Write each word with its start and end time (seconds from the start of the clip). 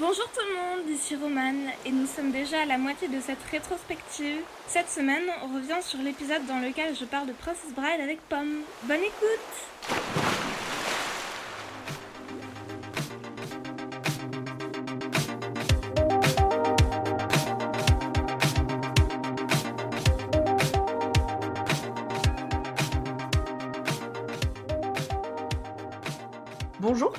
Bonjour 0.00 0.26
tout 0.32 0.40
le 0.48 0.54
monde, 0.54 0.90
ici 0.90 1.16
Romane 1.16 1.72
et 1.84 1.90
nous 1.90 2.06
sommes 2.06 2.30
déjà 2.30 2.60
à 2.60 2.64
la 2.64 2.78
moitié 2.78 3.08
de 3.08 3.20
cette 3.20 3.42
rétrospective. 3.50 4.42
Cette 4.68 4.88
semaine, 4.88 5.24
on 5.42 5.52
revient 5.52 5.82
sur 5.82 5.98
l'épisode 5.98 6.46
dans 6.46 6.60
lequel 6.60 6.94
je 6.94 7.04
parle 7.04 7.26
de 7.26 7.32
Princess 7.32 7.72
Bride 7.74 8.00
avec 8.00 8.20
Pomme. 8.28 8.62
Bonne 8.84 9.02
écoute 9.02 10.37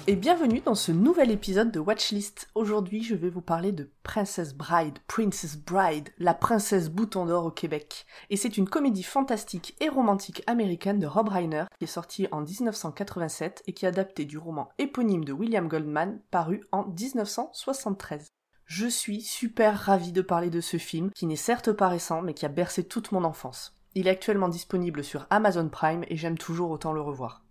Et 0.08 0.16
bienvenue 0.16 0.62
dans 0.62 0.76
ce 0.76 0.92
nouvel 0.92 1.32
épisode 1.32 1.72
de 1.72 1.80
Watchlist. 1.80 2.50
Aujourd'hui, 2.56 3.04
je 3.04 3.16
vais 3.16 3.30
vous 3.30 3.42
parler 3.42 3.72
de 3.72 3.90
Princess 4.04 4.54
Bride, 4.54 5.00
Princess 5.08 5.58
Bride, 5.58 6.10
la 6.18 6.34
princesse 6.34 6.90
bouton 6.90 7.26
d'or 7.26 7.46
au 7.46 7.52
Québec. 7.52 8.06
Et 8.30 8.38
c'est 8.38 8.58
une 8.58 8.70
comédie 8.70 9.04
fantastique 9.04 9.76
et 9.80 9.90
romantique 9.90 10.44
américaine 10.48 11.00
de 11.00 11.08
Rob 11.08 11.30
Reiner 11.30 11.66
qui 11.78 11.86
est 11.86 11.88
sortie 11.88 12.28
en 12.32 12.42
1987 12.42 13.64
et 13.68 13.74
qui 13.74 13.86
est 13.86 13.90
adaptée 13.90 14.26
du 14.26 14.38
roman 14.38 14.70
éponyme 14.78 15.26
de 15.26 15.34
William 15.34 15.68
Goldman 15.68 16.20
paru 16.32 16.64
en 16.72 16.86
1973. 16.86 18.28
Je 18.66 18.88
suis 18.88 19.22
super 19.22 19.78
ravie 19.78 20.12
de 20.12 20.22
parler 20.22 20.50
de 20.50 20.62
ce 20.62 20.78
film 20.78 21.10
qui 21.12 21.26
n'est 21.26 21.36
certes 21.36 21.72
pas 21.72 21.88
récent 21.88 22.22
mais 22.22 22.34
qui 22.34 22.46
a 22.46 22.50
bercé 22.50 22.84
toute 22.84 23.12
mon 23.12 23.24
enfance. 23.24 23.76
Il 23.96 24.08
est 24.08 24.12
actuellement 24.12 24.50
disponible 24.50 25.04
sur 25.04 25.26
Amazon 25.30 25.70
Prime 25.70 26.04
et 26.10 26.18
j'aime 26.18 26.38
toujours 26.38 26.70
autant 26.70 26.94
le 26.94 27.02
revoir. 27.02 27.44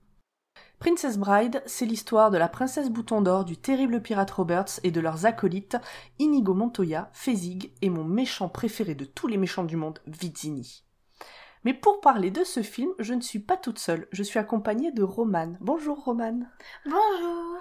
Princess 0.78 1.18
Bride, 1.18 1.60
c'est 1.66 1.86
l'histoire 1.86 2.30
de 2.30 2.38
la 2.38 2.48
princesse 2.48 2.88
Bouton 2.88 3.20
d'Or, 3.20 3.44
du 3.44 3.56
terrible 3.56 4.00
pirate 4.00 4.30
Roberts 4.30 4.78
et 4.84 4.92
de 4.92 5.00
leurs 5.00 5.26
acolytes 5.26 5.76
Inigo 6.20 6.54
Montoya, 6.54 7.10
Fezig 7.12 7.72
et 7.82 7.90
mon 7.90 8.04
méchant 8.04 8.48
préféré 8.48 8.94
de 8.94 9.04
tous 9.04 9.26
les 9.26 9.38
méchants 9.38 9.64
du 9.64 9.74
monde, 9.74 9.98
Vizzini. 10.06 10.84
Mais 11.64 11.74
pour 11.74 12.00
parler 12.00 12.30
de 12.30 12.44
ce 12.44 12.62
film, 12.62 12.90
je 13.00 13.12
ne 13.12 13.20
suis 13.20 13.40
pas 13.40 13.56
toute 13.56 13.80
seule, 13.80 14.06
je 14.12 14.22
suis 14.22 14.38
accompagnée 14.38 14.92
de 14.92 15.02
Romane. 15.02 15.58
Bonjour 15.60 16.04
Romane. 16.04 16.48
Bonjour 16.84 17.58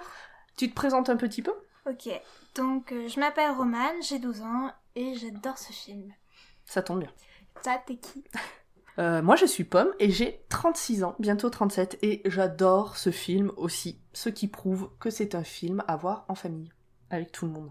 Tu 0.56 0.70
te 0.70 0.74
présentes 0.76 1.10
un 1.10 1.16
petit 1.16 1.42
peu? 1.42 1.52
Ok, 1.90 2.08
donc 2.54 2.92
euh, 2.92 3.08
je 3.08 3.18
m'appelle 3.18 3.50
Romane, 3.50 4.00
j'ai 4.00 4.20
12 4.20 4.42
ans 4.42 4.70
et 4.94 5.14
j'adore 5.16 5.58
ce 5.58 5.72
film. 5.72 6.14
Ça 6.66 6.82
tombe 6.82 7.00
bien. 7.00 7.12
Ça, 7.62 7.82
t'es 7.84 7.96
qui? 7.96 8.22
Euh, 8.98 9.22
moi, 9.22 9.36
je 9.36 9.46
suis 9.46 9.64
Pomme 9.64 9.92
et 10.00 10.10
j'ai 10.10 10.44
36 10.48 11.04
ans, 11.04 11.14
bientôt 11.20 11.50
37, 11.50 11.98
et 12.02 12.20
j'adore 12.24 12.96
ce 12.96 13.10
film 13.10 13.52
aussi, 13.56 14.00
ce 14.12 14.28
qui 14.28 14.48
prouve 14.48 14.90
que 14.98 15.08
c'est 15.10 15.34
un 15.36 15.44
film 15.44 15.84
à 15.86 15.96
voir 15.96 16.24
en 16.28 16.34
famille, 16.34 16.72
avec 17.10 17.30
tout 17.30 17.46
le 17.46 17.52
monde. 17.52 17.70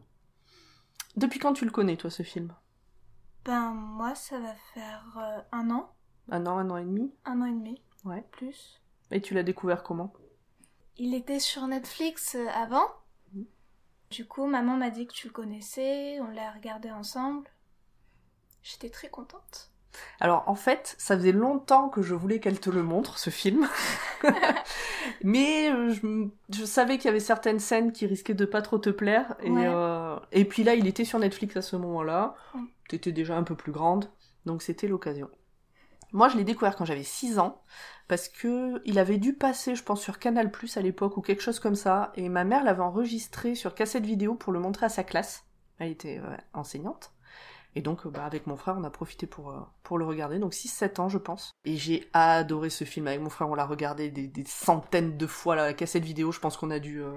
Depuis 1.17 1.39
quand 1.39 1.53
tu 1.53 1.65
le 1.65 1.71
connais, 1.71 1.97
toi, 1.97 2.09
ce 2.09 2.23
film? 2.23 2.53
Ben 3.43 3.71
moi, 3.73 4.15
ça 4.15 4.39
va 4.39 4.53
faire 4.73 5.17
euh, 5.17 5.41
un 5.51 5.69
an, 5.71 5.91
Un 6.29 6.45
an, 6.45 6.57
un 6.59 6.69
an 6.69 6.77
et 6.77 6.85
demi? 6.85 7.13
Un 7.25 7.41
an 7.41 7.45
et 7.45 7.51
demi, 7.51 7.81
Ouais. 8.05 8.23
plus. 8.31 8.81
Et 9.11 9.21
tu 9.21 9.33
l'as 9.33 9.43
découvert 9.43 9.83
comment? 9.83 10.13
Il 10.97 11.13
était 11.13 11.39
sur 11.39 11.67
Netflix 11.67 12.35
euh, 12.35 12.47
avant. 12.49 12.85
Mhm. 13.33 13.45
Du 14.11 14.25
coup, 14.25 14.45
maman 14.45 14.77
m'a 14.77 14.91
dit 14.91 15.07
que 15.07 15.13
tu 15.13 15.27
le 15.27 15.33
connaissais, 15.33 16.19
on 16.21 16.27
l'a 16.29 16.51
regardé 16.51 16.89
ensemble. 16.89 17.49
J'étais 18.63 18.89
très 18.89 19.09
contente. 19.09 19.71
Alors, 20.19 20.43
en 20.47 20.55
fait, 20.55 20.95
ça 20.97 21.15
faisait 21.17 21.31
longtemps 21.31 21.89
que 21.89 22.01
je 22.01 22.15
voulais 22.15 22.39
qu'elle 22.39 22.59
te 22.59 22.69
le 22.69 22.83
montre, 22.83 23.17
ce 23.19 23.29
film. 23.29 23.67
Mais 25.23 25.71
euh, 25.71 25.93
je, 26.49 26.65
savais 26.65 26.97
qu'il 26.97 27.05
y 27.05 27.09
avait 27.09 27.19
certaines 27.19 27.59
scènes 27.59 27.91
qui 27.91 28.05
risquaient 28.05 28.33
de 28.33 28.45
pas 28.45 28.61
trop 28.61 28.77
te 28.77 28.89
plaire. 28.89 29.35
Et, 29.41 29.51
Ouais. 29.51 29.65
euh, 29.67 30.17
et 30.31 30.45
puis 30.45 30.63
là, 30.63 30.75
il 30.75 30.87
était 30.87 31.05
sur 31.05 31.19
Netflix 31.19 31.55
à 31.57 31.61
ce 31.61 31.75
moment-là. 31.75 32.35
Mm. 32.53 32.63
T'étais 32.89 33.11
déjà 33.11 33.35
un 33.37 33.43
peu 33.43 33.55
plus 33.55 33.71
grande, 33.71 34.09
donc 34.45 34.61
c'était 34.61 34.87
l'occasion. 34.87 35.29
Moi, 36.13 36.29
je 36.29 36.37
l'ai 36.37 36.45
découvert 36.45 36.75
quand 36.77 36.85
j'avais 36.85 37.03
6 37.03 37.37
ans, 37.37 37.61
parce 38.07 38.29
que 38.29 38.81
il 38.85 38.97
avait 38.97 39.17
dû 39.17 39.33
passer, 39.33 39.75
je 39.75 39.83
pense, 39.83 40.01
sur 40.01 40.19
Canal 40.19 40.51
Plus 40.51 40.77
à 40.77 40.81
l'époque, 40.81 41.17
ou 41.17 41.21
quelque 41.21 41.41
chose 41.43 41.59
comme 41.59 41.75
ça, 41.75 42.11
et 42.15 42.29
ma 42.29 42.45
mère 42.45 42.63
l'avait 42.63 42.81
enregistré 42.81 43.55
sur 43.55 43.75
cassette 43.75 44.05
vidéo 44.05 44.35
pour 44.35 44.53
le 44.53 44.59
montrer 44.59 44.85
à 44.85 44.89
sa 44.89 45.03
classe. 45.03 45.43
Elle 45.79 45.91
était 45.91 46.19
euh, 46.23 46.37
enseignante. 46.53 47.11
Et 47.77 47.81
donc, 47.81 48.07
euh, 48.07 48.09
bah, 48.09 48.25
avec 48.25 48.47
mon 48.47 48.57
frère, 48.57 48.75
on 48.75 48.83
a 48.83 48.89
profité 48.89 49.27
pour, 49.27 49.51
euh, 49.51 49.59
pour 49.83 49.99
le 49.99 50.05
regarder, 50.05 50.39
donc 50.39 50.53
6-7 50.55 50.99
ans, 50.99 51.09
je 51.09 51.19
pense. 51.19 51.51
Et 51.63 51.77
j'ai 51.77 52.09
adoré 52.11 52.71
ce 52.71 52.85
film 52.85 53.05
avec 53.05 53.21
mon 53.21 53.29
frère, 53.29 53.47
on 53.49 53.53
l'a 53.53 53.67
regardé 53.67 54.09
des, 54.09 54.27
des 54.27 54.43
centaines 54.45 55.15
de 55.15 55.27
fois, 55.27 55.55
la 55.55 55.73
cassette 55.73 56.03
vidéo, 56.03 56.31
je 56.31 56.39
pense 56.39 56.57
qu'on 56.57 56.71
a 56.71 56.79
dû, 56.79 57.03
euh, 57.03 57.11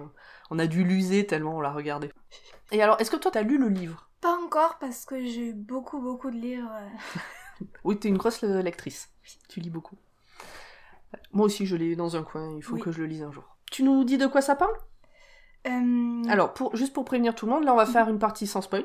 on 0.50 0.58
a 0.58 0.66
dû 0.66 0.84
l'user 0.84 1.26
tellement 1.26 1.56
on 1.56 1.60
l'a 1.62 1.72
regardé. 1.72 2.10
Et 2.72 2.82
alors, 2.82 3.00
est-ce 3.00 3.10
que 3.10 3.16
toi, 3.16 3.30
t'as 3.30 3.40
lu 3.40 3.56
le 3.56 3.68
livre? 3.68 4.10
Pas 4.20 4.36
encore 4.36 4.78
parce 4.78 5.06
que 5.06 5.24
j'ai 5.24 5.48
eu 5.48 5.54
beaucoup 5.54 5.98
beaucoup 6.00 6.30
de 6.30 6.36
livres. 6.36 6.70
Oui, 7.84 7.98
t'es 7.98 8.08
une 8.08 8.16
grosse 8.16 8.40
lectrice. 8.42 9.10
Tu 9.48 9.60
lis 9.60 9.68
beaucoup. 9.70 9.96
Moi 11.32 11.46
aussi, 11.46 11.66
je 11.66 11.76
l'ai 11.76 11.94
dans 11.96 12.16
un 12.16 12.22
coin, 12.22 12.54
il 12.56 12.62
faut 12.62 12.76
Oui. 12.76 12.80
que 12.80 12.90
je 12.90 13.00
le 13.00 13.06
lise 13.06 13.22
un 13.22 13.30
jour. 13.30 13.56
Tu 13.70 13.82
nous 13.82 14.04
dis 14.04 14.16
de 14.18 14.26
quoi 14.26 14.40
ça 14.40 14.56
parle? 14.56 14.74
Euh, 15.66 16.22
Alors, 16.30 16.54
pour, 16.54 16.74
juste 16.74 16.92
pour 16.94 17.04
prévenir 17.04 17.34
tout 17.34 17.46
le 17.46 17.52
monde, 17.52 17.64
là, 17.64 17.72
on 17.74 17.76
va 17.76 17.86
faire 17.86 18.08
une 18.08 18.18
partie 18.18 18.46
sans 18.46 18.62
spoil. 18.62 18.84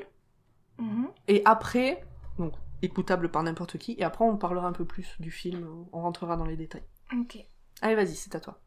Mhm. 0.77 1.09
Et 1.27 1.41
après, 1.45 2.03
donc, 2.37 2.53
écoutable 2.81 3.29
par 3.29 3.43
n'importe 3.43 3.77
qui, 3.77 3.95
et 3.97 4.03
après, 4.03 4.25
on 4.25 4.37
parlera 4.37 4.67
un 4.67 4.73
peu 4.73 4.85
plus 4.85 5.15
du 5.19 5.31
film, 5.31 5.87
on 5.91 6.01
rentrera 6.01 6.37
dans 6.37 6.45
les 6.45 6.57
détails. 6.57 6.85
Ok. 7.13 7.37
Allez, 7.81 7.95
vas-y, 7.95 8.15
c'est 8.15 8.35
à 8.35 8.39
toi. 8.39 8.59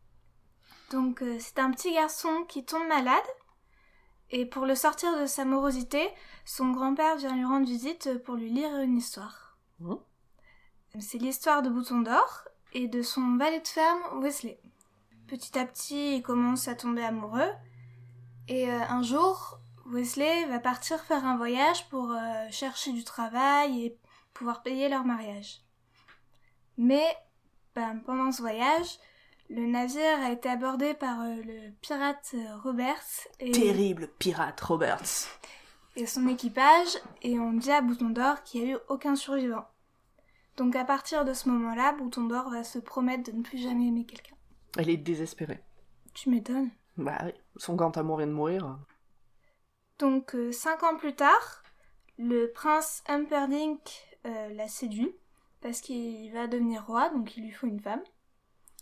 Donc 0.90 1.22
euh, 1.22 1.36
c'est 1.38 1.58
un 1.58 1.70
petit 1.70 1.92
garçon 1.92 2.44
qui 2.48 2.64
tombe 2.64 2.86
malade 2.88 3.16
et 4.30 4.46
pour 4.46 4.66
le 4.66 4.74
sortir 4.74 5.18
de 5.20 5.26
sa 5.26 5.44
morosité, 5.44 6.06
son 6.44 6.70
grand-père 6.70 7.16
vient 7.16 7.34
lui 7.34 7.44
rendre 7.44 7.66
visite 7.66 8.22
pour 8.24 8.36
lui 8.36 8.50
lire 8.50 8.74
une 8.80 8.96
histoire. 8.96 9.58
Mhm. 9.80 9.98
C'est 11.00 11.18
l'histoire 11.18 11.62
de 11.62 11.68
Bouton 11.68 12.00
d'Or 12.00 12.44
et 12.72 12.88
de 12.88 13.02
son 13.02 13.36
valet 13.36 13.60
de 13.60 13.68
ferme 13.68 14.22
Wesley. 14.22 14.58
Petit 15.26 15.58
à 15.58 15.64
petit, 15.66 16.16
il 16.16 16.22
commence 16.22 16.68
à 16.68 16.74
tomber 16.74 17.04
amoureux 17.04 17.50
et 18.48 18.70
euh, 18.70 18.80
un 18.88 19.02
jour, 19.02 19.60
Wesley 19.90 20.46
va 20.46 20.58
partir 20.58 21.00
faire 21.00 21.24
un 21.24 21.36
voyage 21.36 21.88
pour 21.88 22.12
euh, 22.12 22.18
chercher 22.50 22.92
du 22.92 23.04
travail 23.04 23.84
et 23.84 23.98
pouvoir 24.34 24.62
payer 24.62 24.88
leur 24.88 25.04
mariage. 25.04 25.62
Mais 26.76 27.16
ben, 27.74 28.00
pendant 28.04 28.30
ce 28.30 28.42
voyage, 28.42 28.98
le 29.48 29.66
navire 29.66 30.20
a 30.22 30.30
été 30.30 30.48
abordé 30.48 30.92
par 30.92 31.22
euh, 31.22 31.36
le 31.42 31.72
pirate 31.80 32.34
euh, 32.34 32.56
Roberts 32.62 33.28
et, 33.40 33.50
Terrible 33.50 34.08
pirate 34.18 34.60
Roberts. 34.60 35.28
et 35.96 36.06
son 36.06 36.28
équipage, 36.28 36.98
et 37.22 37.38
on 37.38 37.54
dit 37.54 37.72
à 37.72 37.80
Bouton 37.80 38.10
d'Or 38.10 38.42
qu'il 38.42 38.64
n'y 38.64 38.72
a 38.72 38.74
eu 38.74 38.78
aucun 38.88 39.16
survivant. 39.16 39.64
Donc 40.58 40.76
à 40.76 40.84
partir 40.84 41.24
de 41.24 41.32
ce 41.32 41.48
moment-là, 41.48 41.92
Bouton 41.92 42.24
d'Or 42.24 42.50
va 42.50 42.62
se 42.62 42.78
promettre 42.78 43.32
de 43.32 43.36
ne 43.36 43.42
plus 43.42 43.58
jamais 43.58 43.86
aimer 43.86 44.04
quelqu'un. 44.04 44.36
Elle 44.76 44.90
est 44.90 44.98
désespérée. 44.98 45.62
Tu 46.12 46.28
m'étonnes. 46.28 46.70
Bah 46.98 47.18
oui, 47.24 47.32
son 47.56 47.74
grand 47.74 47.96
amour 47.96 48.18
vient 48.18 48.26
de 48.26 48.32
mourir. 48.32 48.76
Donc 49.98 50.34
euh, 50.34 50.52
cinq 50.52 50.84
ans 50.84 50.96
plus 50.96 51.14
tard, 51.14 51.62
le 52.18 52.52
prince 52.52 53.02
Humperdinck 53.08 53.80
euh, 54.26 54.48
la 54.54 54.68
séduit 54.68 55.12
parce 55.60 55.80
qu'il 55.80 56.32
va 56.32 56.46
devenir 56.46 56.86
roi, 56.86 57.10
donc 57.10 57.36
il 57.36 57.44
lui 57.44 57.50
faut 57.50 57.66
une 57.66 57.80
femme. 57.80 58.02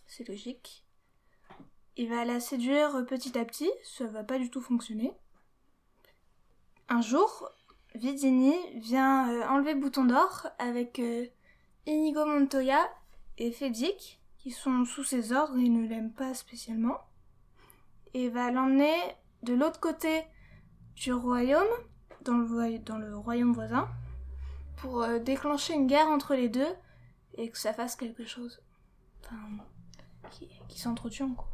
C'est 0.06 0.28
logique. 0.28 0.84
Il 1.96 2.10
va 2.10 2.26
la 2.26 2.38
séduire 2.38 3.06
petit 3.06 3.38
à 3.38 3.44
petit, 3.46 3.70
ça 3.82 4.04
va 4.06 4.24
pas 4.24 4.38
du 4.38 4.50
tout 4.50 4.60
fonctionner. 4.60 5.12
Un 6.90 7.00
jour, 7.00 7.50
Vidini 7.94 8.54
vient 8.74 9.32
euh, 9.32 9.48
enlever 9.48 9.74
Bouton 9.74 10.04
d'Or 10.04 10.48
avec 10.58 11.00
Inigo 11.86 12.26
Montoya 12.26 12.90
et 13.38 13.50
Fedzik, 13.52 14.20
qui 14.36 14.50
sont 14.50 14.84
sous 14.84 15.02
ses 15.02 15.32
ordres 15.32 15.56
et 15.56 15.68
ne 15.68 15.88
l'aiment 15.88 16.12
pas 16.12 16.34
spécialement. 16.34 16.98
Et 18.12 18.28
va 18.28 18.50
l'emmener 18.50 18.94
de 19.42 19.54
l'autre 19.54 19.80
côté 19.80 20.24
du 20.96 21.12
royaume, 21.12 21.62
dans 22.24 22.38
le, 22.38 22.78
dans 22.80 22.98
le 22.98 23.16
royaume 23.16 23.52
voisin, 23.52 23.88
pour 24.76 25.02
euh, 25.02 25.18
déclencher 25.18 25.74
une 25.74 25.86
guerre 25.86 26.08
entre 26.08 26.34
les 26.34 26.48
deux 26.48 26.66
et 27.36 27.50
que 27.50 27.58
ça 27.58 27.72
fasse 27.72 27.96
quelque 27.96 28.24
chose. 28.24 28.60
Enfin, 29.24 29.36
qui, 30.30 30.48
qui 30.68 30.80
s'entretuent, 30.80 31.34
quoi. 31.36 31.48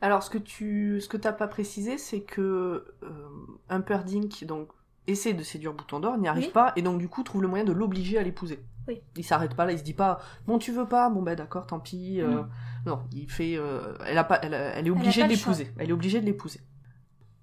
Alors, 0.00 0.22
ce 0.22 0.28
que 0.30 0.38
tu, 0.38 1.00
ce 1.00 1.08
que 1.08 1.16
t'as 1.16 1.32
pas 1.32 1.48
précisé, 1.48 1.96
c'est 1.98 2.20
que 2.22 2.84
euh, 3.02 3.28
Humperdinck 3.70 4.44
donc 4.44 4.68
essaie 5.06 5.32
de 5.34 5.42
séduire 5.42 5.72
Bouton 5.72 6.00
d'Or, 6.00 6.18
n'y 6.18 6.28
arrive 6.28 6.46
Oui. 6.46 6.52
pas, 6.52 6.72
et 6.76 6.82
donc 6.82 6.98
du 6.98 7.08
coup 7.08 7.22
trouve 7.22 7.42
le 7.42 7.48
moyen 7.48 7.64
de 7.64 7.72
l'obliger 7.72 8.18
à 8.18 8.22
l'épouser. 8.22 8.62
Oui. 8.86 9.00
Il 9.16 9.24
s'arrête 9.24 9.54
pas 9.54 9.64
là, 9.64 9.72
il 9.72 9.78
se 9.78 9.84
dit 9.84 9.94
pas 9.94 10.20
bon 10.46 10.58
tu 10.58 10.72
veux 10.72 10.86
pas, 10.86 11.08
bon 11.08 11.22
ben 11.22 11.34
d'accord, 11.34 11.66
tant 11.66 11.78
pis. 11.80 12.20
euh, 12.20 12.42
Mm. 12.42 12.50
Non, 12.86 13.02
il 13.12 13.30
fait, 13.30 13.56
euh, 13.56 13.94
elle 14.06 14.18
a 14.18 14.24
pas, 14.24 14.38
elle, 14.42 14.52
elle 14.52 14.86
est 14.86 14.90
obligée 14.90 15.22
de 15.24 15.28
l'épouser. 15.28 15.72
Elle 15.78 15.88
est 15.88 15.92
obligée 15.94 16.20
de 16.20 16.26
l'épouser. 16.26 16.60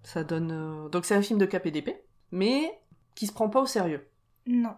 Ça 0.04 0.24
donne 0.24 0.52
euh, 0.52 0.90
donc 0.90 1.06
c'est 1.06 1.16
un 1.16 1.22
film 1.22 1.40
de 1.40 1.46
KPDP, 1.46 2.04
mais 2.32 2.80
qui 3.16 3.28
se 3.28 3.34
prend 3.34 3.50
pas 3.50 3.62
au 3.62 3.66
sérieux, 3.66 4.08
Non. 4.48 4.76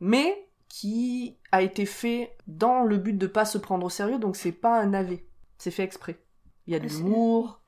mais 0.00 0.48
qui 0.68 1.36
a 1.52 1.62
été 1.62 1.86
fait 1.86 2.36
dans 2.46 2.82
le 2.82 2.96
but 2.96 3.12
de 3.18 3.26
pas 3.26 3.44
se 3.44 3.58
prendre 3.58 3.86
au 3.86 3.90
sérieux, 3.90 4.18
donc 4.18 4.36
c'est 4.36 4.52
pas 4.52 4.80
un 4.80 4.86
navet, 4.86 5.24
c'est 5.58 5.70
fait 5.70 5.82
exprès. 5.84 6.18
Il 6.66 6.72
y 6.72 6.76
a 6.76 6.80
de 6.80 6.86
Ah, 6.90 6.92
l'humour. 6.96 7.60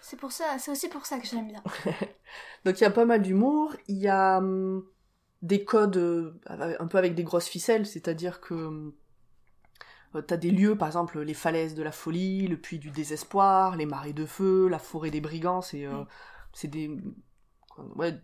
C'est 0.00 0.16
pour 0.16 0.32
ça, 0.32 0.58
c'est 0.58 0.70
aussi 0.70 0.88
pour 0.88 1.06
ça 1.06 1.18
que 1.18 1.26
j'aime 1.26 1.46
bien. 1.48 1.62
Donc 2.64 2.80
il 2.80 2.82
y 2.82 2.86
a 2.86 2.90
pas 2.90 3.04
mal 3.04 3.22
d'humour, 3.22 3.76
il 3.86 3.98
y 3.98 4.08
a 4.08 4.38
hum, 4.38 4.84
des 5.42 5.64
codes 5.64 5.96
euh, 5.96 6.40
un 6.48 6.86
peu 6.88 6.98
avec 6.98 7.14
des 7.14 7.22
grosses 7.24 7.46
ficelles, 7.46 7.86
c'est-à-dire 7.86 8.40
que 8.40 8.54
hum, 8.54 8.92
euh, 10.14 10.22
t'as 10.22 10.36
des 10.36 10.50
lieux, 10.50 10.76
par 10.76 10.88
exemple 10.88 11.20
les 11.20 11.34
falaises 11.34 11.74
de 11.74 11.82
la 11.82 11.92
folie, 11.92 12.46
le 12.48 12.56
puits 12.56 12.78
du 12.78 12.90
désespoir, 12.90 13.76
les 13.76 13.86
marais 13.86 14.12
de 14.12 14.26
feu, 14.26 14.68
la 14.68 14.78
forêt 14.78 15.10
des 15.10 15.20
brigands, 15.20 15.62
c'est 15.62 15.86
euh, 15.86 16.02
Mm. 16.02 16.06
c'est 16.52 16.68
des... 16.68 16.90
Ouais, 17.96 18.20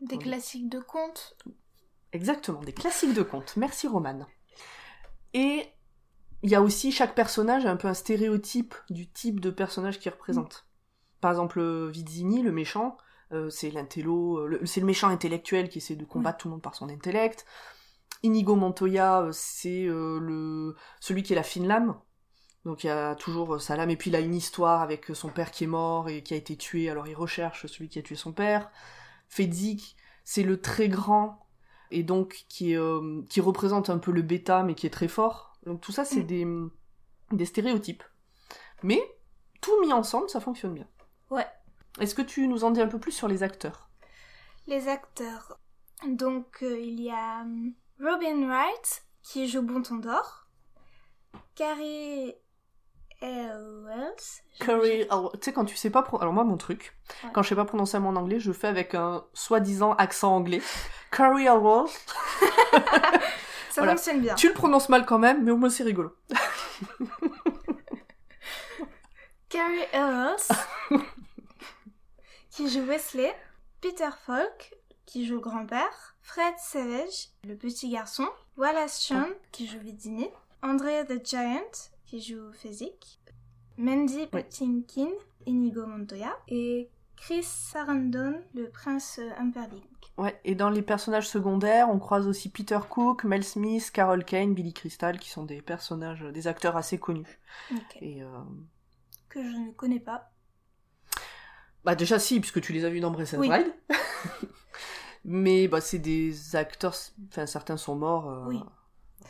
Des 0.00 0.18
classiques 0.18 0.70
de 0.70 0.80
contes. 0.80 1.36
Exactement, 2.12 2.60
des 2.60 2.72
classiques 2.72 3.14
de 3.14 3.22
contes. 3.22 3.56
Merci 3.56 3.86
Romane. 3.86 4.26
Et 5.34 5.66
il 6.42 6.50
y 6.50 6.54
a 6.54 6.62
aussi 6.62 6.92
chaque 6.92 7.14
personnage 7.14 7.66
a 7.66 7.70
un 7.70 7.76
peu 7.76 7.88
un 7.88 7.94
stéréotype 7.94 8.74
du 8.88 9.10
type 9.10 9.40
de 9.40 9.50
personnage 9.50 9.98
qu'il 9.98 10.12
représente. 10.12 10.66
Par 11.20 11.30
exemple, 11.30 11.60
euh, 11.60 11.88
Vizzini, 11.88 12.42
le 12.42 12.52
méchant, 12.52 12.96
euh, 13.32 13.50
c'est 13.50 13.70
l'intello, 13.70 14.38
euh, 14.38 14.60
c'est 14.64 14.80
le 14.80 14.86
méchant 14.86 15.08
intellectuel 15.08 15.68
qui 15.68 15.78
essaie 15.78 15.96
de 15.96 16.04
combattre 16.04 16.38
tout 16.38 16.48
le 16.48 16.52
monde 16.52 16.62
par 16.62 16.74
son 16.74 16.88
intellect. 16.88 17.44
Inigo 18.26 18.56
Montoya, 18.56 19.22
euh, 19.22 19.30
c'est 19.32 19.84
euh, 19.86 20.18
le 20.20 20.74
celui 21.00 21.22
qui 21.22 21.32
est 21.32 21.36
la 21.36 21.42
fine 21.42 21.66
lame. 21.66 21.98
Donc 22.64 22.84
il 22.84 22.88
y 22.88 22.90
a 22.90 23.14
toujours 23.14 23.54
euh, 23.54 23.58
sa 23.58 23.76
lame 23.76 23.90
et 23.90 23.96
puis 23.96 24.10
il 24.10 24.16
a 24.16 24.20
une 24.20 24.34
histoire 24.34 24.82
avec 24.82 25.06
son 25.14 25.28
père 25.30 25.50
qui 25.50 25.64
est 25.64 25.68
mort 25.68 26.08
et 26.08 26.22
qui 26.22 26.34
a 26.34 26.36
été 26.36 26.56
tué, 26.56 26.90
alors 26.90 27.06
il 27.06 27.14
recherche 27.14 27.66
celui 27.66 27.88
qui 27.88 27.98
a 27.98 28.02
tué 28.02 28.16
son 28.16 28.32
père. 28.32 28.70
Fedzik, 29.28 29.96
c'est 30.24 30.42
le 30.42 30.60
très 30.60 30.88
grand 30.88 31.46
et 31.90 32.02
donc 32.02 32.44
qui, 32.48 32.72
est, 32.72 32.78
euh, 32.78 33.22
qui 33.30 33.40
représente 33.40 33.90
un 33.90 33.98
peu 33.98 34.10
le 34.12 34.22
bêta 34.22 34.62
mais 34.64 34.74
qui 34.74 34.86
est 34.86 34.90
très 34.90 35.08
fort. 35.08 35.52
Donc 35.64 35.80
tout 35.80 35.92
ça 35.92 36.04
c'est 36.04 36.22
Mm. 36.22 36.26
des, 36.26 36.46
des 37.32 37.44
stéréotypes. 37.44 38.04
Mais 38.82 39.00
tout 39.60 39.80
mis 39.80 39.92
ensemble 39.92 40.28
ça 40.28 40.40
fonctionne 40.40 40.74
bien. 40.74 40.88
Ouais. 41.30 41.46
Est-ce 42.00 42.14
que 42.14 42.22
tu 42.22 42.46
nous 42.48 42.64
en 42.64 42.70
dis 42.72 42.80
un 42.80 42.88
peu 42.88 42.98
plus 43.00 43.12
sur 43.12 43.28
les 43.28 43.42
acteurs? 43.42 43.88
Les 44.66 44.88
acteurs. 44.88 45.58
Donc, 46.06 46.62
euh, 46.62 46.78
il 46.78 47.00
y 47.00 47.10
a 47.10 47.40
hum, 47.42 47.72
Robin 48.00 48.46
Wright, 48.48 49.02
qui 49.22 49.48
joue 49.48 49.62
Bonton 49.62 49.96
d'Or. 49.96 50.46
Carrie 51.54 52.34
Wells. 53.22 55.06
Alors, 55.10 55.32
tu 55.32 55.38
sais 55.42 55.52
quand 55.52 55.64
tu 55.64 55.74
sais 55.76 55.88
pas 55.90 56.02
pro- 56.02 56.20
alors 56.20 56.32
moi 56.34 56.44
mon 56.44 56.56
truc, 56.58 56.94
Ouais. 57.24 57.30
quand 57.32 57.42
je 57.42 57.48
sais 57.48 57.54
pas 57.54 57.64
prononcer 57.64 57.96
un 57.96 58.00
mot 58.00 58.10
en 58.10 58.16
anglais, 58.16 58.38
je 58.40 58.52
fais 58.52 58.66
avec 58.68 58.94
un 58.94 59.24
soi-disant 59.32 59.94
accent 59.94 60.34
anglais. 60.36 60.60
Curry 61.10 61.48
Howell, 61.48 61.88
Ça 63.70 63.82
Voilà. 63.82 63.92
fonctionne 63.96 64.20
bien. 64.20 64.34
tu 64.34 64.48
le 64.48 64.54
prononces 64.54 64.88
mal 64.90 65.04
quand 65.06 65.18
même, 65.18 65.44
mais 65.44 65.50
au 65.50 65.56
moins 65.56 65.70
c'est 65.70 65.82
rigolo. 65.84 66.14
Carrie 69.48 69.86
Wells, 69.92 70.36
qui 72.50 72.68
joue 72.68 72.84
Wesley. 72.84 73.34
Peter 73.80 74.08
Falk, 74.26 74.74
qui 75.06 75.26
joue 75.26 75.36
le 75.36 75.40
grand-père. 75.40 76.16
Fred 76.22 76.54
Savage, 76.58 77.28
le 77.46 77.56
petit 77.56 77.88
garçon. 77.90 78.26
Wallace 78.56 79.00
Shawn, 79.02 79.28
qui 79.52 79.66
joue 79.66 79.78
Vidini. 79.78 80.28
Andrea 80.62 81.04
the 81.04 81.24
Giant, 81.24 81.90
qui 82.04 82.20
joue 82.20 82.52
Fezzik. 82.52 83.20
Mandy 83.78 84.26
Patinkin, 84.26 85.10
Inigo 85.46 85.86
Montoya. 85.86 86.36
Et 86.48 86.90
Chris 87.16 87.44
Sarandon, 87.44 88.42
le 88.54 88.68
prince 88.70 89.18
euh, 89.22 89.30
Humperdinck. 89.38 89.82
Ouais, 90.18 90.38
et 90.44 90.54
dans 90.54 90.70
les 90.70 90.80
personnages 90.82 91.28
secondaires, 91.28 91.90
on 91.90 91.98
croise 91.98 92.26
aussi 92.26 92.48
Peter 92.48 92.78
Cook, 92.88 93.24
Mel 93.24 93.44
Smith, 93.44 93.90
Carol 93.92 94.24
Kane, 94.24 94.54
Billy 94.54 94.72
Crystal, 94.72 95.18
qui 95.18 95.28
sont 95.28 95.44
des 95.44 95.60
personnages, 95.60 96.22
des 96.22 96.46
acteurs 96.46 96.76
assez 96.76 96.98
connus. 96.98 97.38
Ok. 97.70 97.98
Et 98.00 98.22
euh, 98.22 98.28
Que 99.28 99.42
je 99.42 99.56
ne 99.56 99.70
connais 99.72 100.00
pas. 100.00 100.30
bah 101.84 101.94
déjà 101.94 102.18
si, 102.18 102.40
puisque 102.40 102.62
tu 102.62 102.72
les 102.72 102.84
as 102.86 102.90
vus 102.90 103.00
dans 103.00 103.10
Bressel 103.10 103.38
Oui. 103.40 103.48
Bride. 103.48 103.72
Mais 105.28 105.66
bah 105.66 105.80
c'est 105.80 105.98
des 105.98 106.54
acteurs, 106.54 106.94
enfin 107.28 107.46
certains 107.46 107.76
sont 107.76 107.96
morts. 107.96 108.30
euh, 108.30 108.44
Oui. 108.46 108.60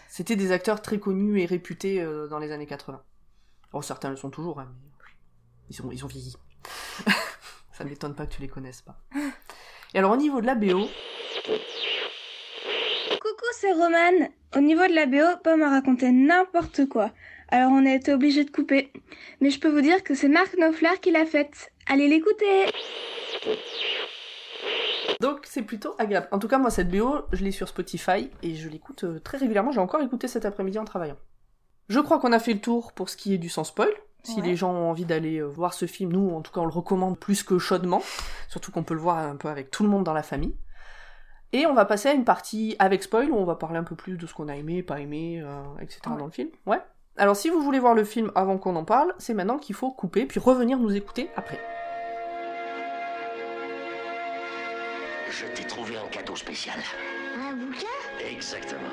C'était 0.08 0.36
des 0.36 0.52
acteurs 0.52 0.82
très 0.82 0.98
connus 0.98 1.40
et 1.40 1.46
réputés 1.46 2.02
euh, 2.02 2.28
dans 2.28 2.38
les 2.38 2.52
années 2.52 2.66
80. 2.66 3.02
Bon, 3.72 3.80
certains 3.80 4.10
le 4.10 4.16
sont 4.16 4.28
toujours, 4.30 4.60
hein, 4.60 4.68
mais 4.82 5.00
ils 5.70 5.82
ont, 5.82 5.90
ils 5.90 6.04
ont 6.04 6.08
vieilli. 6.08 6.34
Ça 7.72 7.84
ne 7.84 7.88
m'étonne 7.88 8.14
pas 8.14 8.26
que 8.26 8.34
tu 8.34 8.42
les 8.42 8.48
connaisses 8.48 8.82
pas. 8.82 8.98
Et 9.94 9.98
alors 9.98 10.12
au 10.12 10.16
niveau 10.16 10.40
de 10.42 10.46
la 10.46 10.54
BO, 10.54 10.86
Coucou, 13.20 13.46
c'est 13.58 13.72
Romane. 13.72 14.28
Au 14.54 14.60
niveau 14.60 14.86
de 14.86 14.94
la 14.94 15.06
BO, 15.06 15.38
Pomme 15.42 15.62
a 15.62 15.70
raconté 15.70 16.10
n'importe 16.12 16.86
quoi. 16.88 17.10
Alors 17.48 17.70
on 17.72 17.86
a 17.86 17.94
été 17.94 18.12
obligé 18.12 18.44
de 18.44 18.50
couper. 18.50 18.92
Mais 19.40 19.50
je 19.50 19.60
peux 19.60 19.70
vous 19.70 19.80
dire 19.80 20.02
que 20.04 20.14
c'est 20.14 20.28
Marc 20.28 20.54
Knopfler 20.56 20.98
qui 21.00 21.10
l'a 21.10 21.24
faite. 21.24 21.72
Allez 21.86 22.08
l'écouter 22.08 22.66
donc 25.20 25.40
c'est 25.44 25.62
plutôt 25.62 25.94
agréable. 25.98 26.28
En 26.32 26.38
tout 26.38 26.48
cas, 26.48 26.58
moi 26.58 26.70
cette 26.70 26.90
BO, 26.90 27.22
je 27.32 27.42
l'ai 27.44 27.50
sur 27.52 27.68
Spotify 27.68 28.30
et 28.42 28.54
je 28.54 28.68
l'écoute 28.68 29.04
euh, 29.04 29.18
très 29.20 29.38
régulièrement. 29.38 29.72
J'ai 29.72 29.80
encore 29.80 30.02
écouté 30.02 30.28
cet 30.28 30.44
après-midi 30.44 30.78
en 30.78 30.84
travaillant. 30.84 31.16
Je 31.88 32.00
crois 32.00 32.18
qu'on 32.18 32.32
a 32.32 32.38
fait 32.38 32.54
le 32.54 32.60
tour 32.60 32.92
pour 32.92 33.08
ce 33.08 33.16
qui 33.16 33.32
est 33.34 33.38
du 33.38 33.48
sans 33.48 33.64
spoil. 33.64 33.88
Si 34.24 34.40
Ouais. 34.40 34.46
les 34.48 34.56
gens 34.56 34.72
ont 34.72 34.90
envie 34.90 35.04
d'aller 35.04 35.38
euh, 35.38 35.44
voir 35.46 35.72
ce 35.72 35.86
film, 35.86 36.12
nous 36.12 36.30
en 36.34 36.40
tout 36.42 36.50
cas 36.52 36.60
on 36.60 36.64
le 36.66 36.72
recommande 36.72 37.18
plus 37.18 37.42
que 37.44 37.58
chaudement. 37.58 38.02
Surtout 38.48 38.72
qu'on 38.72 38.82
peut 38.82 38.94
le 38.94 39.00
voir 39.00 39.18
un 39.18 39.36
peu 39.36 39.48
avec 39.48 39.70
tout 39.70 39.82
le 39.84 39.88
monde 39.88 40.02
dans 40.04 40.12
la 40.14 40.24
famille. 40.24 40.56
Et 41.52 41.64
on 41.64 41.74
va 41.74 41.84
passer 41.84 42.08
à 42.08 42.12
une 42.12 42.24
partie 42.24 42.74
avec 42.80 43.04
spoil 43.04 43.30
où 43.30 43.36
on 43.36 43.44
va 43.44 43.54
parler 43.54 43.78
un 43.78 43.84
peu 43.84 43.94
plus 43.94 44.16
de 44.16 44.26
ce 44.26 44.34
qu'on 44.34 44.48
a 44.48 44.56
aimé, 44.56 44.82
pas 44.82 44.98
aimé, 45.00 45.40
euh, 45.42 45.62
etc. 45.80 46.00
Ouais. 46.08 46.16
dans 46.18 46.26
le 46.26 46.32
film. 46.32 46.48
Ouais. 46.66 46.80
Alors 47.16 47.36
si 47.36 47.48
vous 47.48 47.62
voulez 47.62 47.78
voir 47.78 47.94
le 47.94 48.04
film 48.04 48.30
avant 48.34 48.58
qu'on 48.58 48.74
en 48.76 48.84
parle, 48.84 49.14
c'est 49.18 49.32
maintenant 49.32 49.58
qu'il 49.58 49.74
faut 49.76 49.90
couper 49.92 50.26
puis 50.26 50.40
revenir 50.40 50.78
nous 50.78 50.94
écouter 50.94 51.30
après. 51.36 51.58
Je 55.38 55.44
t'ai 55.48 55.64
trouvé 55.64 55.98
un 55.98 56.08
cadeau 56.08 56.34
spécial. 56.34 56.78
Un 57.36 57.52
bouquin? 57.52 57.86
Exactement. 58.26 58.88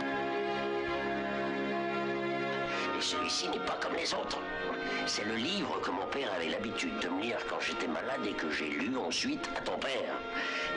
Et 2.97 3.01
celui-ci 3.01 3.47
n'est 3.47 3.65
pas 3.65 3.77
comme 3.81 3.95
les 3.95 4.13
autres. 4.13 4.39
C'est 5.05 5.23
le 5.23 5.35
livre 5.35 5.79
que 5.79 5.91
mon 5.91 6.05
père 6.07 6.33
avait 6.35 6.49
l'habitude 6.49 6.99
de 6.99 7.07
me 7.07 7.21
lire 7.21 7.37
quand 7.49 7.61
j'étais 7.61 7.87
malade 7.87 8.25
et 8.27 8.33
que 8.33 8.51
j'ai 8.51 8.67
lu 8.67 8.97
ensuite 8.97 9.49
à 9.55 9.61
ton 9.61 9.77
père. 9.77 10.15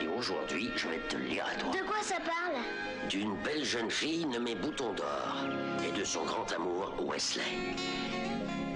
Et 0.01 0.07
aujourd'hui, 0.07 0.71
je 0.77 0.87
vais 0.87 0.99
te 0.99 1.17
le 1.17 1.25
lire 1.25 1.45
à 1.45 1.55
toi. 1.59 1.71
De 1.71 1.85
quoi 1.85 2.01
ça 2.01 2.15
parle? 2.15 2.61
D'une 3.09 3.35
belle 3.43 3.65
jeune 3.65 3.91
fille 3.91 4.25
nommée 4.25 4.55
Bouton 4.55 4.93
d'Or 4.93 5.35
et 5.85 5.91
de 5.91 6.05
son 6.05 6.23
grand 6.23 6.49
amour 6.53 6.93
Wesley. 7.01 7.43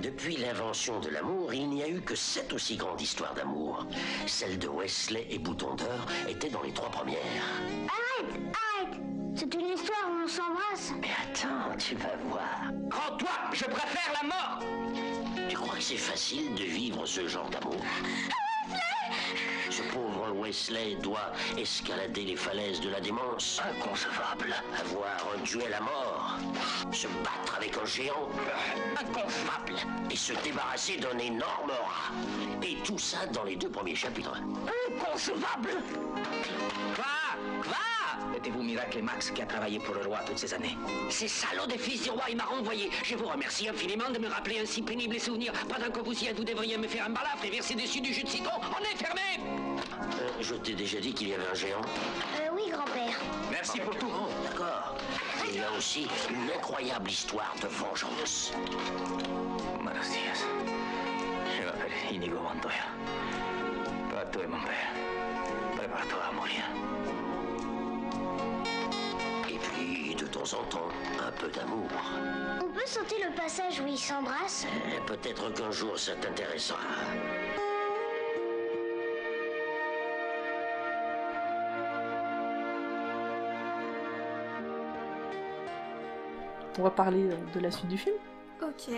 Depuis 0.01 0.37
l'invention 0.37 0.99
de 0.99 1.09
l'amour, 1.09 1.53
il 1.53 1.69
n'y 1.69 1.83
a 1.83 1.87
eu 1.87 2.01
que 2.01 2.15
sept 2.15 2.51
aussi 2.53 2.75
grandes 2.75 2.99
histoires 2.99 3.35
d'amour. 3.35 3.85
Celle 4.25 4.57
de 4.57 4.67
Wesley 4.67 5.27
et 5.29 5.37
Bouton 5.37 5.75
d'Or 5.75 6.07
était 6.27 6.49
dans 6.49 6.63
les 6.63 6.71
trois 6.71 6.89
premières. 6.89 7.17
Arrête 7.87 8.33
Arrête 8.79 8.99
C'est 9.35 9.53
une 9.53 9.67
histoire 9.67 10.09
où 10.09 10.23
on 10.23 10.27
s'embrasse. 10.27 10.91
Mais 10.99 11.09
attends, 11.21 11.77
tu 11.77 11.95
vas 11.95 12.15
voir. 12.27 12.71
Rends-toi, 12.89 13.29
je 13.53 13.65
préfère 13.65 14.11
la 14.21 14.27
mort 14.27 14.59
Tu 15.47 15.55
crois 15.55 15.75
que 15.75 15.83
c'est 15.83 15.97
facile 15.97 16.55
de 16.55 16.63
vivre 16.63 17.05
ce 17.05 17.27
genre 17.27 17.49
d'amour? 17.51 17.81
Ce 19.69 19.83
pauvre 19.83 20.10
Wesley 20.41 20.95
doit 20.95 21.31
escalader 21.57 22.23
les 22.23 22.35
falaises 22.35 22.81
de 22.81 22.89
la 22.89 22.99
démence. 22.99 23.61
Inconcevable. 23.63 24.55
Avoir 24.79 25.15
un 25.35 25.43
duel 25.43 25.73
à 25.73 25.81
mort. 25.81 26.37
Se 26.91 27.07
battre 27.23 27.57
avec 27.57 27.77
un 27.77 27.85
géant. 27.85 28.27
Inconcevable. 28.99 29.75
Et 30.09 30.15
se 30.15 30.33
débarrasser 30.43 30.97
d'un 30.97 31.17
énorme 31.19 31.69
rat. 31.69 32.11
Et 32.63 32.77
tout 32.83 32.97
ça 32.97 33.27
dans 33.27 33.43
les 33.43 33.55
deux 33.55 33.69
premiers 33.69 33.95
chapitres. 33.95 34.35
Inconcevable. 34.89 35.77
Quoi? 36.95 37.05
Quoi? 37.61 38.31
Mettez-vous 38.31 38.63
Miracle 38.63 38.97
et 38.97 39.01
Max 39.03 39.29
qui 39.29 39.41
a 39.43 39.45
travaillé 39.45 39.77
pour 39.79 39.93
le 39.93 40.07
roi 40.07 40.19
toutes 40.25 40.39
ces 40.39 40.53
années. 40.53 40.75
Ces 41.09 41.27
salauds 41.27 41.67
des 41.67 41.77
fils 41.77 42.03
du 42.03 42.09
roi, 42.09 42.23
il 42.29 42.37
m'a 42.37 42.45
renvoyé. 42.45 42.89
Je 43.03 43.15
vous 43.15 43.27
remercie 43.27 43.69
infiniment 43.69 44.09
de 44.09 44.17
me 44.17 44.27
rappeler 44.27 44.59
un 44.59 44.65
si 44.65 44.81
pénible 44.81 45.19
souvenir. 45.19 45.53
Pendant 45.69 45.91
que 45.91 45.99
vous 45.99 46.23
y 46.23 46.27
êtes, 46.27 46.37
vous 46.37 46.43
devriez 46.43 46.77
me 46.77 46.87
faire 46.87 47.05
un 47.05 47.11
balafre 47.11 47.45
et 47.45 47.51
verser 47.51 47.75
dessus 47.75 48.01
du 48.01 48.11
jus 48.11 48.23
de 48.23 48.29
citron. 48.29 48.59
On 48.59 48.83
est 48.83 48.97
fermé 48.97 49.21
Je 50.41 50.55
t'ai 50.55 50.73
déjà 50.73 50.99
dit 50.99 51.13
qu'il 51.13 51.29
y 51.29 51.33
avait 51.35 51.47
un 51.51 51.53
géant. 51.53 51.81
Euh, 51.81 52.49
oui, 52.53 52.63
grand-père. 52.71 53.15
Merci 53.51 53.79
pour 53.79 53.95
tout. 53.95 54.09
Oh, 54.11 54.27
d'accord. 54.43 54.95
Il 55.47 55.55
y 55.55 55.59
a 55.59 55.71
aussi 55.77 56.07
une 56.29 56.49
incroyable 56.57 57.09
histoire 57.09 57.53
de 57.61 57.67
vengeance. 57.67 58.51
Buenos 59.83 60.09
días. 60.09 60.43
Je 61.57 61.65
m'appelle 61.65 61.91
Inigo 62.11 62.39
Montoya. 62.39 62.85
Pas 64.11 64.25
toi 64.25 64.43
et 64.43 64.47
mon 64.47 64.59
père. 64.61 64.89
Prépare-toi 65.77 66.19
à 66.29 66.33
mourir. 66.33 66.63
Et 69.47 69.59
puis, 69.59 70.15
de 70.15 70.25
temps 70.25 70.53
en 70.59 70.63
temps, 70.63 70.89
un 71.25 71.31
peu 71.33 71.49
d'amour. 71.49 71.87
On 72.61 72.69
peut 72.73 72.87
sauter 72.87 73.17
le 73.23 73.35
passage 73.35 73.79
où 73.79 73.87
ils 73.87 73.97
s'embrassent 73.99 74.65
Euh, 74.87 74.99
Peut-être 75.05 75.53
qu'un 75.53 75.71
jour 75.71 75.99
ça 75.99 76.13
t'intéressera. 76.15 76.79
On 86.79 86.83
va 86.83 86.89
parler 86.91 87.23
euh, 87.29 87.37
de 87.53 87.59
la 87.59 87.71
suite 87.71 87.87
du 87.89 87.97
film. 87.97 88.15
Ok. 88.61 88.89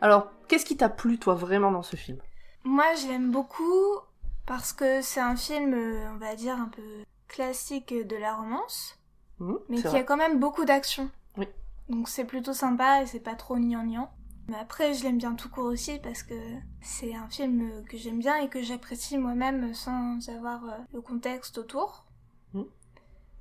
Alors, 0.00 0.30
qu'est-ce 0.48 0.64
qui 0.64 0.76
t'a 0.76 0.88
plu 0.88 1.18
toi 1.18 1.34
vraiment 1.34 1.70
dans 1.70 1.82
ce 1.82 1.96
film? 1.96 2.18
Moi, 2.64 2.94
je 2.94 3.08
l'aime 3.08 3.30
beaucoup 3.30 3.98
Parce 4.46 4.72
que 4.72 5.00
c'est 5.02 5.20
un 5.20 5.36
film, 5.36 5.74
euh, 5.74 6.10
on 6.12 6.16
va 6.16 6.34
dire, 6.34 6.56
un 6.56 6.68
peu 6.68 6.82
classique 7.28 7.94
de 7.94 8.16
la 8.16 8.34
romance, 8.34 8.98
Mhm, 9.38 9.58
mais 9.68 9.76
qui 9.76 9.82
vrai. 9.84 10.00
a 10.00 10.02
quand 10.02 10.16
même 10.16 10.40
beaucoup 10.40 10.64
d'action. 10.64 11.08
Oui. 11.36 11.46
Donc 11.88 12.08
c'est 12.08 12.24
plutôt 12.24 12.52
sympa 12.52 13.02
et 13.02 13.06
c'est 13.06 13.20
pas 13.20 13.36
trop 13.36 13.56
gnangnan. 13.58 14.10
Mais 14.48 14.56
après, 14.56 14.94
je 14.94 15.04
l'aime 15.04 15.18
bien 15.18 15.34
tout 15.34 15.48
court 15.48 15.66
aussi 15.66 16.00
parce 16.00 16.24
que 16.24 16.34
c'est 16.82 17.14
un 17.14 17.28
film 17.28 17.84
que 17.88 17.96
j'aime 17.96 18.18
bien 18.18 18.36
et 18.38 18.48
que 18.48 18.60
j'apprécie 18.62 19.16
moi-même 19.18 19.72
sans 19.74 20.28
avoir 20.28 20.64
euh, 20.64 20.76
le 20.92 21.00
contexte 21.00 21.58
autour. 21.58 22.04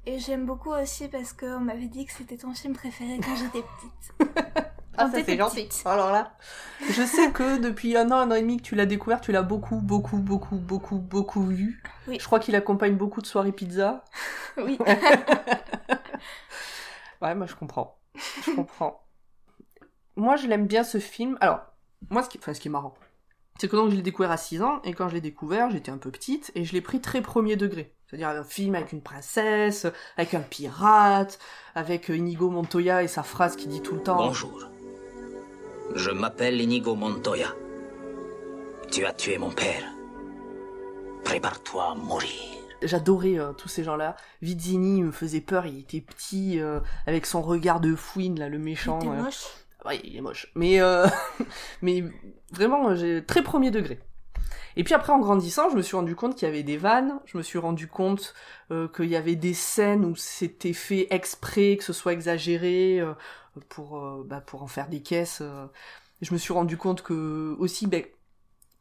Et 0.10 0.18
j'aime 0.18 0.48
beaucoup 0.48 0.72
aussi 0.72 1.08
parce 1.08 1.34
qu'on 1.34 1.60
m'avait 1.60 1.86
dit 1.88 2.04
que 2.08 2.12
c'était 2.12 2.38
ton 2.38 2.52
film 2.56 2.74
préféré 2.74 3.20
quand 3.24 3.36
j'étais 3.36 3.62
petite. 3.62 4.34
Ah, 4.98 5.06
Quand 5.06 5.12
ça 5.12 5.24
c'est 5.24 5.38
gentil. 5.38 5.66
petite. 5.68 5.86
Alors 5.86 6.12
là, 6.12 6.32
je 6.90 7.04
sais 7.04 7.32
que 7.32 7.60
depuis 7.60 7.96
un 7.96 8.10
an, 8.12 8.16
un 8.18 8.32
an 8.32 8.36
et 8.36 8.42
demi 8.42 8.58
que 8.58 8.64
tu 8.64 8.74
l'as 8.76 8.88
découvert, 8.88 9.22
tu 9.22 9.32
l'as 9.32 9.44
beaucoup, 9.44 9.76
beaucoup, 9.76 10.18
beaucoup, 10.18 10.56
beaucoup, 10.56 10.98
beaucoup 10.98 11.44
vu. 11.44 11.84
Oui. 12.08 12.18
Je 12.20 12.26
crois 12.26 12.40
qu'il 12.40 12.56
accompagne 12.56 12.96
beaucoup 12.96 13.22
de 13.22 13.28
soirées 13.28 13.52
pizza. 13.52 14.04
Oui. 14.58 14.80
Ouais, 17.22 17.36
moi 17.36 17.46
je 17.48 17.56
comprends. 17.56 17.98
Je 18.46 18.52
comprends. 18.56 19.04
moi 20.16 20.38
je 20.38 20.48
l'aime 20.48 20.68
bien 20.68 20.84
ce 20.84 20.98
film. 21.00 21.38
Alors, 21.42 21.60
moi 22.10 22.24
ce 22.24 22.30
qui, 22.30 22.38
enfin, 22.38 22.54
ce 22.54 22.60
qui 22.62 22.70
est 22.70 22.72
marrant, 22.72 22.94
c'est 23.60 23.68
que 23.68 23.76
donc 23.76 23.92
je 23.92 23.96
l'ai 23.96 24.02
découvert 24.02 24.32
à 24.32 24.38
6 24.38 24.62
ans, 24.62 24.82
et 24.86 24.94
quand 24.94 25.10
je 25.10 25.16
l'ai 25.16 25.22
découvert, 25.22 25.70
j'étais 25.70 25.92
un 25.92 25.98
peu 25.98 26.12
petite, 26.12 26.52
et 26.56 26.64
je 26.64 26.72
l'ai 26.72 26.82
pris 26.82 27.02
très 27.02 27.22
premier 27.22 27.58
degré. 27.58 27.94
C'est-à-dire 28.08 28.30
un 28.30 28.44
film 28.44 28.74
avec 28.74 28.94
une 28.94 29.02
princesse, 29.02 29.86
avec 30.18 30.34
un 30.34 30.40
pirate, 30.40 31.40
avec 31.76 32.10
euh, 32.10 32.18
Inigo 32.18 32.50
Montoya 32.50 33.04
et 33.04 33.08
sa 33.08 33.22
phrase 33.22 33.56
qui 33.56 33.68
dit 33.68 33.82
tout 33.82 33.96
le 33.96 34.02
temps. 34.02 34.16
Bonjour. 34.16 34.70
Je 35.94 36.10
m'appelle 36.10 36.60
Inigo 36.62 36.96
Montoya. 36.96 37.54
Tu 38.90 39.06
as 39.06 39.14
tué 39.14 39.38
mon 39.38 39.52
père. 39.52 39.84
Prépare-toi 41.26 41.92
à 41.92 41.96
mourir. 41.96 42.30
J'adorais 42.82 43.38
euh, 43.38 43.52
tous 43.52 43.68
ces 43.68 43.84
gens-là. 43.84 44.16
Vizzini 44.42 45.04
me 45.04 45.12
faisait 45.12 45.42
peur, 45.42 45.68
il 45.68 45.80
était 45.80 46.02
petit, 46.02 46.62
euh, 46.62 46.80
avec 47.06 47.26
son 47.26 47.42
regard 47.42 47.82
de 47.82 47.94
fouine, 47.94 48.40
là, 48.40 48.48
le 48.48 48.58
méchant. 48.58 49.04
Moche. 49.04 49.46
Ouais, 49.86 50.00
il 50.04 50.16
est 50.18 50.22
moche. 50.22 50.52
Mais, 50.56 50.82
euh, 50.82 51.08
mais 51.82 52.04
vraiment, 52.52 52.96
j'ai 52.96 53.24
très 53.26 53.42
premier 53.44 53.72
degré. 53.72 54.00
Et 54.78 54.84
puis 54.84 54.94
après, 54.94 55.14
en 55.14 55.20
grandissant, 55.20 55.70
je 55.70 55.76
me 55.78 55.82
suis 55.82 55.96
rendu 55.98 56.16
compte 56.16 56.36
qu'il 56.36 56.48
y 56.48 56.52
avait 56.52 56.64
des 56.64 56.78
vannes, 56.78 57.20
je 57.26 57.38
me 57.38 57.44
suis 57.44 57.60
rendu 57.60 57.88
compte 57.88 58.34
euh, 58.72 58.88
qu'il 58.90 59.08
y 59.08 59.16
avait 59.16 59.36
des 59.36 59.54
scènes 59.54 60.06
où 60.06 60.16
c'était 60.16 60.74
fait 60.74 61.08
exprès, 61.12 61.78
que 61.78 61.84
ce 61.84 61.94
soit 61.94 62.14
exagéré, 62.14 63.00
euh, 63.02 63.14
pour, 63.70 64.00
euh, 64.00 64.24
bah, 64.28 64.42
pour 64.42 64.64
en 64.64 64.68
faire 64.68 64.90
des 64.90 65.02
caisses. 65.02 65.40
euh. 65.42 65.68
Je 66.22 66.34
me 66.34 66.38
suis 66.40 66.54
rendu 66.54 66.78
compte 66.78 67.02
que, 67.04 67.56
aussi, 67.60 67.88
ben, 67.88 68.04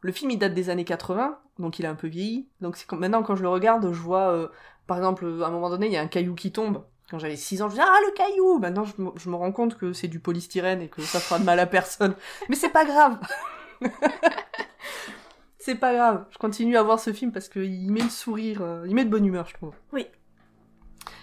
le 0.00 0.12
film, 0.12 0.30
il 0.30 0.38
date 0.38 0.54
des 0.54 0.70
années 0.70 0.84
80, 0.84 1.38
donc 1.58 1.78
il 1.78 1.86
a 1.86 1.90
un 1.90 1.94
peu 1.94 2.08
vieilli. 2.08 2.48
Donc 2.60 2.76
maintenant, 2.92 3.22
quand 3.22 3.36
je 3.36 3.42
le 3.42 3.48
regarde, 3.48 3.92
je 3.92 4.00
vois, 4.00 4.30
euh, 4.32 4.48
par 4.86 4.96
exemple, 4.98 5.24
à 5.42 5.46
un 5.46 5.50
moment 5.50 5.70
donné, 5.70 5.86
il 5.86 5.92
y 5.92 5.96
a 5.96 6.02
un 6.02 6.08
caillou 6.08 6.34
qui 6.34 6.52
tombe. 6.52 6.84
Quand 7.10 7.18
j'avais 7.18 7.36
6 7.36 7.62
ans, 7.62 7.68
je 7.68 7.74
disais 7.74 7.84
«Ah, 7.86 7.98
le 8.06 8.12
caillou!» 8.12 8.58
Maintenant, 8.60 8.84
je 8.84 9.00
me, 9.02 9.10
je 9.16 9.30
me 9.30 9.36
rends 9.36 9.52
compte 9.52 9.76
que 9.78 9.92
c'est 9.94 10.08
du 10.08 10.20
polystyrène 10.20 10.82
et 10.82 10.88
que 10.88 11.00
ça 11.02 11.20
fera 11.20 11.38
de 11.38 11.44
mal 11.44 11.58
à 11.58 11.66
personne. 11.66 12.14
Mais 12.50 12.56
c'est 12.56 12.68
pas 12.68 12.84
grave 12.84 13.18
C'est 15.58 15.74
pas 15.74 15.92
grave. 15.94 16.24
Je 16.30 16.38
continue 16.38 16.76
à 16.76 16.82
voir 16.82 16.98
ce 16.98 17.12
film 17.12 17.30
parce 17.32 17.48
qu'il 17.48 17.90
met 17.92 18.00
le 18.00 18.08
sourire, 18.08 18.60
euh, 18.62 18.84
il 18.88 18.94
met 18.94 19.04
de 19.04 19.10
bonne 19.10 19.26
humeur, 19.26 19.46
je 19.48 19.54
trouve. 19.54 19.74
Oui. 19.92 20.06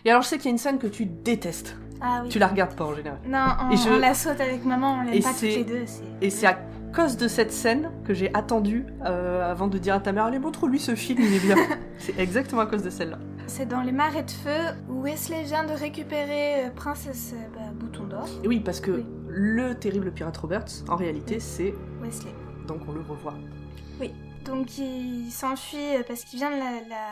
Et 0.04 0.12
alors, 0.12 0.22
je 0.22 0.28
sais 0.28 0.38
qu'il 0.38 0.46
y 0.46 0.50
a 0.50 0.52
une 0.52 0.58
scène 0.60 0.78
que 0.78 0.86
tu 0.88 1.06
détestes. 1.06 1.76
Ah 2.02 2.22
oui. 2.24 2.30
Tu 2.30 2.38
la 2.38 2.48
regardes 2.48 2.76
pas, 2.76 2.86
en 2.86 2.94
général. 2.94 3.20
Non, 3.26 3.48
on, 3.64 3.72
Et 3.72 3.78
je- 3.78 3.90
on 3.90 3.98
la 3.98 4.14
saute 4.14 4.40
avec 4.40 4.64
maman, 4.66 5.00
on 5.04 5.08
Et 5.08 5.14
l'aime 5.14 5.24
pas 5.24 5.30
toutes 5.30 5.38
c'est- 5.40 5.48
les 5.58 5.64
deux. 5.64 5.86
Et 6.22 6.30
c'est 6.30 6.46
à 6.46 6.60
cause 6.94 7.18
de 7.18 7.28
cette 7.28 7.52
scène 7.52 7.92
que 8.06 8.14
j'ai 8.14 8.32
attendu 8.36 8.86
euh, 9.06 9.50
avant 9.50 9.68
de 9.68 9.78
dire 9.80 9.96
à 9.96 10.00
ta 10.00 10.12
mère 10.12 10.26
Allez, 10.26 10.38
montre-lui 10.40 10.80
ce 10.80 10.94
film, 10.96 11.20
il 11.22 11.34
est 11.34 11.40
bien. 11.40 11.56
c'est 11.98 12.18
exactement 12.20 12.62
à 12.62 12.66
cause 12.68 12.84
de 12.84 12.90
celle-là. 12.92 13.18
C'est 13.48 13.68
dans 13.68 13.82
Les 13.82 13.92
Marais 13.92 14.24
de 14.24 14.32
Feu 14.32 14.76
où 14.90 15.02
Wesley 15.04 15.44
vient 15.44 15.64
de 15.64 15.72
récupérer 15.74 16.66
euh, 16.66 16.70
Princesse 16.72 17.34
euh, 17.34 17.48
bah, 17.56 17.72
Bouton 17.74 18.06
d'Or, 18.06 18.28
Et 18.44 18.48
oui, 18.48 18.60
parce 18.60 18.80
que 18.82 18.92
Oui. 18.92 19.06
le 19.30 19.74
terrible 19.76 20.12
pirate 20.12 20.36
Roberts, 20.38 20.84
en 20.90 20.96
réalité, 20.96 21.36
Oui. 21.36 21.42
c'est. 21.42 21.74
Wesley. 22.02 22.34
Donc 22.68 22.82
on 22.88 22.92
le 22.94 23.02
revoit. 23.02 23.36
Donc 24.46 24.78
il 24.78 25.32
s'enfuit 25.32 25.96
euh, 25.96 26.04
parce 26.08 26.24
qu'il 26.24 26.38
vient 26.38 26.52
de 26.52 26.58
la, 26.58 26.72
la, 26.88 27.08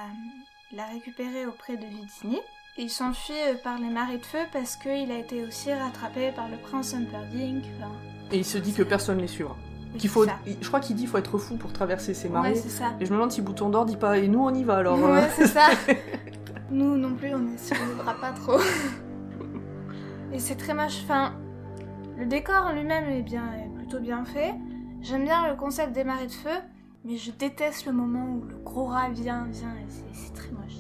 la 0.72 0.86
récupérer 0.86 1.48
auprès 1.48 1.78
de 1.78 1.86
Vizzini. 1.86 2.40
Il 2.78 2.92
s'enfuit 2.92 3.34
euh, 3.34 3.56
par 3.64 3.80
les 3.80 3.90
Marais 3.90 4.20
de 4.20 4.26
Feu 4.26 4.38
parce 4.52 4.76
qu'il 4.76 5.12
a 5.12 5.18
été 5.18 5.44
aussi 5.44 5.74
rattrapé 5.74 6.32
par 6.36 6.48
le 6.48 6.58
prince 6.58 6.94
Humperdinck. 6.94 7.64
Enfin, 7.80 7.92
Et 8.32 8.38
il 8.38 8.46
se 8.46 8.60
dit 8.60 8.72
que 8.72 8.84
personne 8.84 9.18
les 9.18 9.28
suivra. 9.28 9.56
Qu'il 9.98 10.10
faut, 10.10 10.26
je 10.26 10.68
crois 10.68 10.80
qu'il 10.80 10.96
dit 10.96 11.04
qu'il 11.04 11.10
faut 11.10 11.18
être 11.18 11.38
fou 11.38 11.56
pour 11.56 11.72
traverser 11.72 12.14
ces 12.14 12.30
marais. 12.30 12.50
Ouais, 12.52 12.56
c'est 12.56 12.70
ça. 12.70 12.94
et 13.00 13.06
je 13.06 13.12
me 13.12 13.16
demande 13.18 13.32
si 13.32 13.42
Bouton 13.42 13.70
d'Or 13.70 13.86
dit 13.86 13.98
pas 13.98 14.18
Et 14.18 14.28
nous 14.28 14.40
on 14.40 14.54
y 14.54 14.64
va 14.64 14.78
alors. 14.78 14.98
euh. 15.04 15.14
Ouais, 15.14 15.30
c'est 15.36 15.48
ça. 15.48 15.68
Nous 16.72 16.98
non 16.98 17.14
plus, 17.14 17.32
on 17.36 17.40
ne 17.40 17.56
survivra 17.58 18.16
pas 18.16 18.32
trop. 18.32 18.58
Et 20.32 20.40
c'est 20.40 20.56
très 20.56 20.74
moche. 20.74 21.02
Enfin, 21.04 21.34
le 22.18 22.26
décor 22.26 22.66
en 22.66 22.74
lui-même 22.74 23.08
est 23.10 23.22
bien, 23.22 23.44
est 23.54 23.70
plutôt 23.78 24.00
bien 24.00 24.26
fait. 24.26 24.56
J'aime 25.02 25.26
bien 25.26 25.48
le 25.48 25.56
concept 25.56 25.92
des 25.94 26.04
marées 26.04 26.26
de 26.28 26.32
feu, 26.32 26.50
mais 27.06 27.18
je 27.18 27.30
déteste 27.32 27.86
le 27.86 27.92
moment 27.92 28.26
où 28.26 28.46
le 28.46 28.56
gros 28.56 28.86
rat 28.86 29.10
vient, 29.10 29.46
vient, 29.52 29.74
et 29.76 29.86
c'est- 29.90 30.34
très 30.34 30.50
moche. 30.52 30.80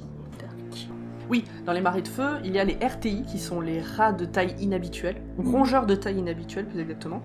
Oui, 1.30 1.46
dans 1.66 1.72
les 1.72 1.82
marais 1.82 2.02
de 2.02 2.08
feu, 2.08 2.38
il 2.44 2.54
y 2.54 2.60
a 2.60 2.64
les 2.64 2.78
RTI 2.82 3.24
qui 3.24 3.40
sont 3.40 3.62
les 3.62 3.82
rats 3.82 4.12
de 4.12 4.26
taille 4.26 4.56
inhabituelle, 4.60 5.22
ou 5.38 5.50
rongeurs 5.50 5.86
de 5.86 5.96
taille 5.96 6.18
inhabituelle 6.18 6.66
plus 6.68 6.80
exactement. 6.80 7.22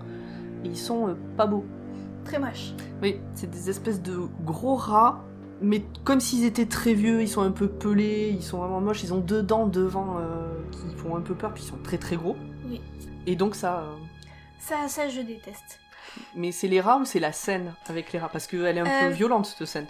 Et 0.63 0.67
ils 0.69 0.77
sont 0.77 1.09
euh, 1.09 1.13
pas 1.35 1.47
beaux. 1.47 1.65
Très 2.29 2.39
moche. 2.39 2.73
Oui, 3.01 3.19
c'est 3.33 3.49
des 3.49 3.69
espèces 3.69 4.01
de 4.01 4.17
gros 4.43 4.75
rats, 4.75 5.23
mais 5.61 5.83
comme 6.03 6.19
s'ils 6.19 6.45
étaient 6.45 6.65
très 6.67 6.93
vieux, 6.93 7.21
ils 7.21 7.27
sont 7.27 7.41
un 7.41 7.51
peu 7.51 7.67
pelés, 7.67 8.29
ils 8.35 8.43
sont 8.43 8.57
vraiment 8.59 8.81
moches, 8.81 9.03
ils 9.03 9.13
ont 9.13 9.19
deux 9.19 9.41
dents 9.43 9.67
devant 9.67 10.17
euh, 10.19 10.47
qui 10.71 10.95
font 10.95 11.15
un 11.15 11.21
peu 11.21 11.33
peur, 11.35 11.53
puis 11.53 11.63
ils 11.63 11.67
sont 11.69 11.79
très 11.83 11.97
très 11.97 12.15
gros. 12.17 12.35
Oui. 12.67 12.81
Et 13.25 13.35
donc 13.35 13.55
ça... 13.55 13.79
euh, 13.79 13.95
Ça, 14.59 14.87
ça, 14.87 15.09
je 15.09 15.21
déteste. 15.21 15.79
Mais 16.35 16.51
c'est 16.51 16.67
les 16.67 16.81
rats 16.81 16.97
ou 16.97 17.05
c'est 17.05 17.19
la 17.19 17.31
scène 17.31 17.73
avec 17.87 18.11
les 18.13 18.19
rats? 18.19 18.29
Parce 18.29 18.47
qu'elle 18.47 18.77
est 18.77 18.81
un 18.81 18.85
Euh, 18.85 19.07
peu 19.09 19.13
violente 19.13 19.45
cette 19.45 19.67
scène. 19.67 19.85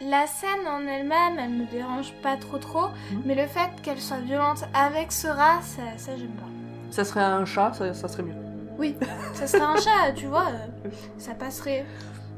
La 0.00 0.26
scène 0.26 0.66
en 0.66 0.80
elle-même, 0.86 1.38
elle 1.38 1.50
me 1.50 1.70
dérange 1.70 2.12
pas 2.22 2.36
trop 2.36 2.58
trop, 2.58 2.88
Mhm. 3.12 3.22
mais 3.26 3.34
le 3.34 3.46
fait 3.46 3.70
qu'elle 3.82 4.00
soit 4.00 4.18
violente 4.20 4.64
avec 4.74 5.12
ce 5.12 5.28
rat, 5.28 5.62
ça, 5.62 5.82
ça 5.96 6.16
j'aime 6.16 6.32
pas. 6.32 6.48
Ça 6.90 7.04
serait 7.04 7.20
un 7.22 7.44
chat, 7.44 7.72
ça, 7.74 7.94
ça 7.94 8.08
serait 8.08 8.22
mieux. 8.24 8.34
Oui, 8.78 8.96
ça 9.34 9.46
serait 9.46 9.62
un 9.62 9.76
chat, 9.76 10.12
tu 10.14 10.26
vois, 10.26 10.46
euh, 10.48 10.88
ça 11.18 11.34
passerait. 11.34 11.84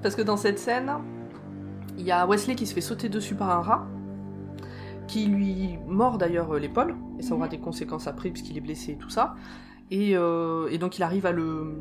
Parce 0.03 0.15
que 0.15 0.23
dans 0.23 0.37
cette 0.37 0.59
scène, 0.59 0.91
il 1.99 2.05
y 2.05 2.13
a 2.13 2.27
Wesley 2.27 2.55
qui 2.55 2.67
se 2.67 2.75
fait 2.75 2.81
sauter 2.81 3.09
dessus 3.09 3.35
par 3.35 3.51
un 3.51 3.63
rat, 3.63 3.87
qui 5.07 5.27
lui 5.27 5.79
mord 5.87 6.19
d'ailleurs 6.19 6.55
euh, 6.55 6.59
l'épaule, 6.59 6.95
et 7.19 7.23
ça 7.23 7.35
aura 7.35 7.45
Mhm. 7.47 7.51
des 7.53 7.59
conséquences 7.59 8.07
après 8.07 8.31
puisqu'il 8.31 8.57
est 8.57 8.61
blessé 8.61 8.93
et 8.93 8.97
tout 8.97 9.09
ça. 9.11 9.35
Et, 9.91 10.17
euh, 10.17 10.69
et 10.71 10.79
donc 10.79 10.99
il 10.99 11.03
arrive 11.03 11.27
à 11.27 11.33
le 11.33 11.75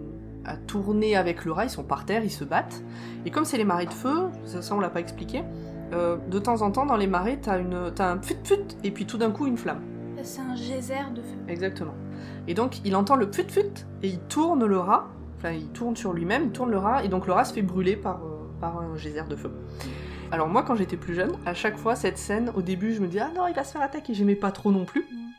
à 0.47 0.57
tourner 0.57 1.15
avec 1.15 1.43
le 1.43 1.51
rat, 1.51 1.63
ils 1.65 1.71
sont 1.71 1.83
par 1.83 2.05
terre, 2.05 2.23
ils 2.23 2.29
se 2.29 2.43
battent. 2.43 2.83
Et 3.25 3.31
comme 3.31 3.45
c'est 3.45 3.57
les 3.57 3.63
marées 3.65 3.87
de 3.87 3.93
feu, 3.93 4.27
ça, 4.45 4.61
ça 4.61 4.75
on 4.75 4.79
l'a 4.79 4.91
pas 4.91 4.99
expliqué, 4.99 5.43
euh, 5.91 6.17
de 6.29 6.37
temps 6.37 6.61
en 6.61 6.69
temps 6.69 6.85
dans 6.85 6.97
les 6.97 7.07
marées 7.07 7.39
t'as 7.41 7.57
une 7.59 7.91
un 7.97 8.17
pfut 8.17 8.35
pfut 8.43 8.77
et 8.83 8.91
puis 8.91 9.07
tout 9.07 9.17
d'un 9.17 9.31
coup 9.31 9.47
une 9.47 9.57
flamme. 9.57 9.81
C'est 10.21 10.41
un 10.41 10.55
geyser 10.55 10.93
de 11.15 11.21
feu. 11.23 11.35
Exactement. 11.47 11.93
Et 12.47 12.53
donc 12.53 12.83
il 12.85 12.95
entend 12.95 13.15
le 13.15 13.29
pfut 13.29 13.45
pfut 13.45 13.85
et 14.03 14.07
il 14.09 14.19
tourne 14.21 14.65
le 14.65 14.77
rat, 14.79 15.07
enfin 15.37 15.51
il 15.51 15.69
tourne 15.71 15.95
sur 15.95 16.13
lui-même, 16.13 16.45
il 16.45 16.51
tourne 16.51 16.71
le 16.71 16.77
rat 16.77 17.03
et 17.03 17.07
donc 17.07 17.25
le 17.27 17.33
rat 17.33 17.45
se 17.45 17.53
fait 17.53 17.61
brûler 17.61 17.95
par, 17.95 18.23
euh, 18.23 18.47
par 18.59 18.77
un 18.79 18.95
geyser 18.95 19.23
de 19.27 19.35
feu. 19.35 19.51
Alors 20.31 20.47
moi 20.47 20.63
quand 20.63 20.75
j'étais 20.75 20.97
plus 20.97 21.15
jeune, 21.15 21.37
à 21.45 21.53
chaque 21.53 21.77
fois 21.77 21.95
cette 21.95 22.17
scène, 22.17 22.51
au 22.55 22.61
début 22.61 22.93
je 22.93 23.01
me 23.01 23.07
dis 23.07 23.19
ah 23.19 23.31
non 23.35 23.47
il 23.47 23.53
va 23.55 23.63
se 23.63 23.71
faire 23.73 23.81
attaquer, 23.81 24.13
j'aimais 24.13 24.35
pas 24.35 24.51
trop 24.51 24.71
non 24.71 24.85
plus. 24.85 25.01
Mm. 25.01 25.29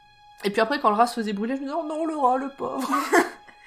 Et 0.45 0.51
puis 0.51 0.61
après 0.61 0.81
quand 0.81 0.91
le 0.91 0.97
rat 0.97 1.07
se 1.07 1.15
faisait 1.15 1.33
brûler, 1.33 1.57
je 1.57 1.61
me 1.61 1.67
disais 1.67 1.77
oh 1.79 1.87
non 1.87 2.07
le 2.07 2.17
rat 2.17 2.39
le 2.39 2.49
pauvre. 2.57 2.91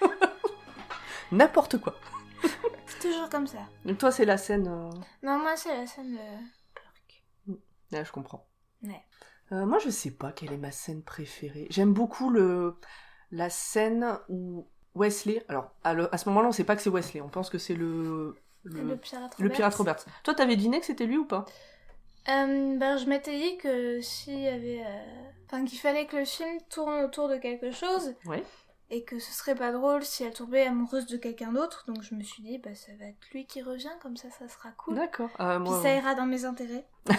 N'importe 1.32 1.78
quoi. 1.80 1.96
C'est 2.88 3.00
toujours 3.10 3.30
comme 3.30 3.48
ça. 3.48 3.60
Donc 3.86 3.98
toi 4.00 4.12
c'est 4.12 4.26
la 4.26 4.38
scène... 4.38 4.68
euh, 4.68 4.90
Non, 5.24 5.40
moi, 5.40 5.56
c'est 5.56 5.76
la 5.76 5.86
scène 5.86 6.18
de. 7.48 7.56
Là 7.92 8.04
je 8.04 8.12
comprends. 8.12 8.48
Ouais. 8.84 9.02
Euh, 9.52 9.66
moi 9.66 9.78
je 9.80 9.90
sais 9.90 10.12
pas 10.12 10.32
quelle 10.32 10.52
est 10.54 10.58
ma 10.58 10.72
scène 10.72 11.04
préférée. 11.04 11.68
J'aime 11.70 11.94
beaucoup 11.94 12.30
le 12.30 12.76
la 13.32 13.50
scène 13.50 14.18
où 14.30 14.66
Wesley... 14.96 15.44
Alors 15.48 15.72
à, 15.84 15.94
le- 15.94 16.14
à 16.14 16.18
ce 16.18 16.28
moment-là 16.30 16.50
on 16.50 16.52
sait 16.52 16.64
pas 16.64 16.76
que 16.76 16.82
c'est 16.82 16.90
Wesley, 16.90 17.22
on 17.22 17.30
pense 17.30 17.50
que 17.50 17.58
c'est 17.58 17.76
le... 17.76 18.36
Le, 18.64 18.82
le... 18.84 18.98
pirate 18.98 19.36
Le 19.40 19.50
pirate 19.50 19.74
Roberts. 19.76 20.04
Toi, 20.24 20.34
t'avais 20.34 20.58
deviné 20.58 20.80
que 20.82 20.86
c'était 20.86 21.06
lui 21.06 21.18
ou 21.18 21.24
pas? 21.26 21.46
Euh, 22.28 22.78
ben, 22.78 22.98
je 22.98 23.06
m'étais 23.06 23.38
dit 23.40 23.58
que 23.58 24.02
s'il 24.02 24.40
y 24.40 24.48
avait. 24.50 24.84
euh, 24.86 25.30
Enfin, 25.46 25.64
qu'il 25.66 25.80
fallait 25.80 26.06
que 26.06 26.18
le 26.18 26.26
film 26.26 26.60
tourne 26.70 27.04
autour 27.06 27.30
de 27.30 27.38
quelque 27.38 27.72
chose. 27.72 28.14
Ouais. 28.26 28.44
Et 28.92 29.04
que 29.04 29.18
ce 29.18 29.32
serait 29.32 29.56
pas 29.56 29.72
drôle 29.72 30.04
si 30.04 30.24
elle 30.26 30.34
tombait 30.34 30.66
amoureuse 30.66 31.06
de 31.08 31.16
quelqu'un 31.16 31.54
d'autre. 31.54 31.86
Donc 31.88 32.02
je 32.04 32.14
me 32.14 32.22
suis 32.22 32.44
dit, 32.44 32.58
bah 32.58 32.76
ça 32.76 32.92
va 33.00 33.06
être 33.06 33.18
lui 33.34 33.46
qui 33.46 33.62
revient, 33.62 33.90
comme 34.02 34.18
ça 34.18 34.28
ça 34.38 34.48
sera 34.50 34.72
cool. 34.72 34.96
D'accord. 34.96 35.30
Puis 35.38 35.46
moi, 35.60 35.82
ça 35.82 35.96
ira 35.96 36.14
dans 36.14 36.26
mes 36.26 36.44
intérêts. 36.46 36.86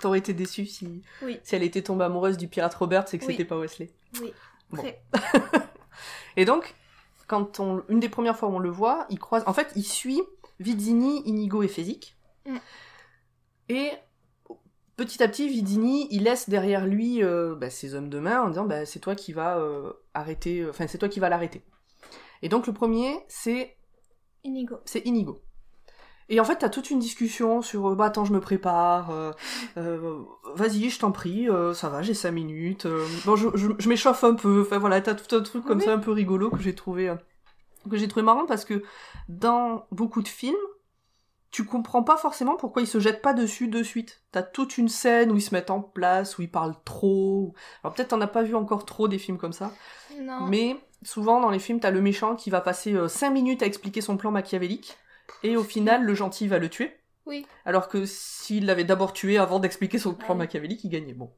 T'aurais 0.00 0.18
été 0.18 0.32
déçu 0.34 0.66
si... 0.66 1.02
Oui. 1.22 1.40
si 1.42 1.56
elle 1.56 1.62
était 1.62 1.82
tombée 1.82 2.04
amoureuse 2.04 2.36
du 2.36 2.48
pirate 2.48 2.74
Roberts 2.74 3.06
et 3.12 3.18
que 3.18 3.24
Oui. 3.24 3.32
c'était 3.32 3.44
pas 3.44 3.56
Wesley. 3.58 3.90
Oui. 4.20 4.32
Bon. 4.70 4.82
Et 6.36 6.44
donc, 6.44 6.74
quand 7.26 7.60
on... 7.60 7.82
une 7.88 8.00
des 8.00 8.08
premières 8.08 8.36
fois 8.36 8.48
où 8.48 8.52
on 8.52 8.58
le 8.58 8.70
voit, 8.70 9.06
il 9.10 9.18
croise... 9.18 9.42
En 9.46 9.52
fait, 9.52 9.72
il 9.76 9.84
suit 9.84 10.20
Vizzini, 10.60 11.22
Inigo 11.26 11.62
et 11.62 11.68
Fezzik. 11.68 12.16
Mm. 12.46 12.56
petit 14.96 15.22
à 15.22 15.28
petit, 15.28 15.48
Vidini, 15.48 16.08
il 16.10 16.24
laisse 16.24 16.48
derrière 16.48 16.86
lui 16.86 17.22
euh, 17.22 17.54
bah, 17.54 17.70
ses 17.70 17.94
hommes 17.94 18.08
de 18.08 18.18
main 18.18 18.42
en 18.42 18.48
disant 18.48 18.64
bah, 18.64 18.86
c'est 18.86 19.00
toi 19.00 19.14
qui 19.14 19.32
va 19.32 19.58
euh, 19.58 19.92
arrêter, 20.14 20.68
enfin 20.68 20.86
c'est 20.86 20.98
toi 20.98 21.08
qui 21.08 21.20
va 21.20 21.28
l'arrêter. 21.28 21.62
Et 22.42 22.48
donc 22.48 22.66
le 22.66 22.72
premier, 22.72 23.14
c'est 23.28 23.76
Inigo. 24.44 24.80
c'est 24.84 25.00
Inigo. 25.00 25.40
Et 26.30 26.40
en 26.40 26.44
fait, 26.44 26.56
t'as 26.56 26.68
toute 26.68 26.90
une 26.90 26.98
discussion 26.98 27.62
sur 27.62 27.88
euh, 27.90 27.94
bah 27.94 28.06
attends, 28.06 28.24
je 28.26 28.32
me 28.34 28.40
prépare, 28.40 29.10
euh, 29.10 29.32
euh, 29.78 30.18
vas-y, 30.54 30.90
je 30.90 30.98
t'en 30.98 31.10
prie, 31.10 31.48
euh, 31.48 31.72
ça 31.72 31.88
va, 31.88 32.02
j'ai 32.02 32.12
cinq 32.14 32.32
minutes. 32.32 32.86
bon, 33.24 33.34
je, 33.34 33.48
je, 33.54 33.68
je 33.78 33.88
m'échauffe 33.88 34.24
un 34.24 34.34
peu. 34.34 34.62
Enfin 34.62 34.78
voilà, 34.78 35.00
t'as 35.00 35.14
tout 35.14 35.34
un 35.34 35.40
truc 35.42 35.64
comme 35.64 35.78
Oui. 35.78 35.84
ça 35.84 35.92
un 35.94 35.98
peu 35.98 36.10
rigolo 36.12 36.50
que 36.50 36.60
j'ai 36.60 36.74
trouvé 36.74 37.14
que 37.88 37.96
j'ai 37.96 38.08
trouvé 38.08 38.24
marrant 38.24 38.44
parce 38.44 38.66
que 38.66 38.82
dans 39.30 39.86
beaucoup 39.90 40.20
de 40.20 40.28
films, 40.28 40.54
tu 41.50 41.64
comprends 41.64 42.02
pas 42.02 42.18
forcément 42.18 42.56
pourquoi 42.56 42.82
ils 42.82 42.86
se 42.86 43.00
jettent 43.00 43.22
pas 43.22 43.32
dessus 43.32 43.68
de 43.68 43.82
suite. 43.82 44.20
T'as 44.32 44.42
toute 44.42 44.76
une 44.76 44.88
scène 44.90 45.30
où 45.32 45.36
ils 45.36 45.40
se 45.42 45.54
mettent 45.54 45.70
en 45.70 45.80
place, 45.80 46.36
où 46.36 46.42
ils 46.42 46.50
parlent 46.50 46.74
trop. 46.84 47.54
Alors 47.82 47.94
peut-être 47.94 48.08
t'en 48.08 48.20
as 48.20 48.26
pas 48.26 48.42
vu 48.42 48.54
encore 48.54 48.84
trop 48.84 49.08
des 49.08 49.16
films 49.16 49.38
comme 49.38 49.54
ça. 49.54 49.72
Non. 50.20 50.42
Mais 50.42 50.76
souvent 51.02 51.40
dans 51.40 51.48
les 51.48 51.58
films, 51.58 51.80
t'as 51.80 51.90
le 51.90 52.02
méchant 52.02 52.36
qui 52.36 52.50
va 52.50 52.60
passer 52.60 52.94
5 53.08 53.30
minutes 53.30 53.62
à 53.62 53.66
expliquer 53.66 54.02
son 54.02 54.18
plan 54.18 54.30
machiavélique, 54.30 54.98
et 55.42 55.56
au 55.56 55.64
final, 55.64 56.04
le 56.04 56.14
gentil 56.14 56.48
va 56.48 56.58
le 56.58 56.68
tuer. 56.68 56.98
Oui. 57.26 57.46
Alors 57.64 57.88
que 57.88 58.06
s'il 58.06 58.66
l'avait 58.66 58.84
d'abord 58.84 59.12
tué 59.12 59.38
avant 59.38 59.58
d'expliquer 59.58 59.98
son 59.98 60.14
plan 60.14 60.34
Ouais. 60.34 60.38
machiavélique, 60.46 60.84
il 60.84 60.90
gagnait. 60.90 61.12
Bon. 61.14 61.32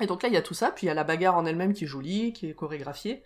Et 0.00 0.06
donc 0.06 0.22
là, 0.22 0.28
il 0.28 0.34
y 0.34 0.38
a 0.38 0.42
tout 0.42 0.54
ça, 0.54 0.70
puis 0.70 0.86
il 0.86 0.88
y 0.88 0.90
a 0.90 0.94
la 0.94 1.04
bagarre 1.04 1.36
en 1.36 1.44
elle-même 1.44 1.72
qui 1.72 1.84
est 1.84 1.88
jolie, 1.88 2.32
qui 2.32 2.48
est 2.48 2.54
chorégraphiée. 2.54 3.24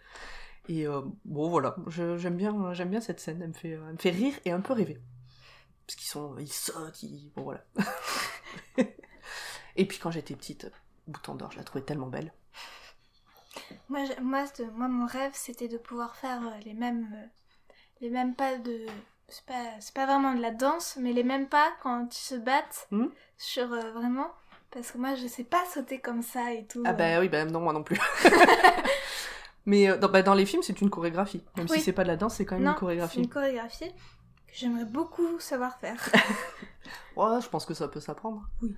Et 0.69 0.87
euh, 0.87 1.03
bon, 1.25 1.51
voilà, 1.51 1.77
j'aime 1.89 2.37
bien, 2.37 2.73
j'aime 2.73 2.89
bien 2.89 3.01
cette 3.01 3.21
scène, 3.21 3.43
elle 3.43 3.49
me 3.49 3.53
fait, 3.53 3.71
elle 3.71 3.93
me 3.93 3.99
fait 3.99 4.11
rire 4.11 4.35
et 4.45 4.53
un 4.53 4.61
peu 4.61 4.73
rêver. 4.73 5.01
Parce 5.87 5.97
qu'ils 5.97 6.09
sont, 6.09 6.39
ils 6.39 6.53
sautent, 6.53 7.03
ils... 7.03 7.31
bon 7.35 7.43
voilà. 7.43 7.65
et 9.77 9.85
puis 9.87 9.99
quand 9.99 10.11
j'étais 10.11 10.35
petite, 10.37 10.71
Bouton 11.09 11.35
d'or, 11.35 11.51
je 11.53 11.59
la 11.59 11.65
trouvais 11.65 11.85
tellement 11.85 12.07
belle. 12.07 12.33
Moi, 13.89 14.05
moi, 14.23 14.45
moi, 14.75 14.89
mon 14.89 15.07
rêve, 15.07 15.33
c'était 15.35 15.69
de 15.69 15.77
pouvoir 15.77 16.17
faire 16.17 16.41
euh, 16.47 16.59
les 16.65 16.75
mêmes, 16.75 17.11
euh, 17.13 17.27
les 18.01 18.09
mêmes 18.09 18.35
pas 18.35 18.57
de. 18.57 18.87
C'est 19.33 19.47
pas, 19.47 19.65
pas 19.95 20.07
vraiment 20.07 20.35
de 20.35 20.41
la 20.43 20.51
danse, 20.51 20.97
mais 21.01 21.13
les 21.13 21.25
mêmes 21.25 21.49
pas 21.49 21.73
quand 21.83 22.07
ils 22.15 22.23
se 22.23 22.35
battent 22.35 22.87
Mhm. 22.91 23.11
sur 23.39 23.73
euh, 23.73 23.91
vraiment. 23.93 24.31
Parce 24.71 24.91
que 24.93 24.99
moi, 24.99 25.15
je 25.15 25.27
sais 25.27 25.45
pas 25.45 25.63
sauter 25.73 26.01
comme 26.01 26.23
ça 26.23 26.53
et 26.53 26.67
tout. 26.67 26.83
Ah 26.87 26.91
euh. 26.91 26.93
bah 26.93 27.21
oui, 27.21 27.29
bah 27.29 27.45
non, 27.45 27.61
moi 27.61 27.73
non 27.73 27.83
plus. 27.83 27.99
Mais 29.67 29.89
euh, 29.89 29.97
dans, 29.97 30.09
bah, 30.09 30.23
dans 30.23 30.35
les 30.35 30.47
films, 30.47 30.63
c'est 30.63 30.81
une 30.81 30.91
chorégraphie. 30.91 31.45
Même 31.57 31.67
Oui. 31.71 31.79
si 31.79 31.85
c'est 31.85 31.93
pas 31.93 32.03
de 32.03 32.09
la 32.09 32.17
danse, 32.17 32.35
c'est 32.35 32.45
quand 32.45 32.57
même 32.57 32.65
non, 32.65 32.71
une 32.71 32.77
c'est 32.77 32.81
chorégraphie. 32.81 33.19
une 33.21 33.29
chorégraphie 33.29 33.91
que 33.91 34.53
j'aimerais 34.55 34.85
beaucoup 34.85 35.39
savoir 35.41 35.79
faire. 35.79 36.01
Ouais, 37.17 37.41
je 37.43 37.49
pense 37.49 37.65
que 37.67 37.75
ça 37.75 37.89
peut 37.89 38.01
s'apprendre. 38.01 38.43
Oui. 38.63 38.75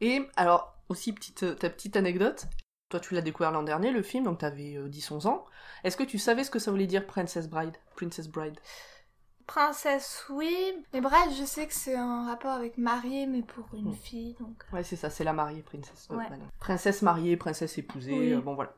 Et 0.00 0.28
alors, 0.36 0.74
aussi, 0.88 1.12
petite, 1.12 1.44
euh, 1.44 1.54
ta 1.54 1.70
petite 1.70 1.96
anecdote. 1.96 2.46
Toi, 2.90 3.00
tu 3.00 3.14
l'as 3.14 3.20
découvert 3.20 3.52
l'an 3.52 3.62
dernier, 3.62 3.90
le 3.90 4.02
film, 4.02 4.24
donc 4.24 4.38
t'avais 4.38 4.74
euh, 4.76 4.88
10-11 4.88 5.26
ans. 5.28 5.44
Est-ce 5.84 5.96
que 5.96 6.02
tu 6.02 6.18
savais 6.18 6.42
ce 6.44 6.50
que 6.50 6.58
ça 6.58 6.70
voulait 6.70 6.86
dire 6.86 7.06
Princess 7.06 7.48
Bride? 7.48 7.76
Princess 7.94 8.28
Bride 8.28 8.58
Princesse, 9.48 10.24
oui. 10.30 10.54
Mais 10.92 11.00
bref, 11.00 11.28
je 11.36 11.44
sais 11.44 11.66
que 11.66 11.72
c'est 11.74 11.96
un 11.96 12.26
rapport 12.26 12.52
avec 12.52 12.78
mariée, 12.78 13.26
mais 13.26 13.42
pour 13.42 13.64
une 13.74 13.90
Mm. 13.90 13.94
fille, 13.94 14.36
donc. 14.38 14.62
Ouais, 14.72 14.84
c'est 14.84 14.94
ça, 14.94 15.10
c'est 15.10 15.24
la 15.24 15.32
mariée, 15.32 15.62
princesse. 15.62 16.06
euh, 16.12 16.16
Ouais. 16.16 16.26
Princesse 16.60 17.02
mariée, 17.02 17.36
princesse 17.36 17.76
épousée, 17.78 18.12
Oui. 18.16 18.32
euh, 18.34 18.40
bon 18.40 18.54
voilà. 18.54 18.74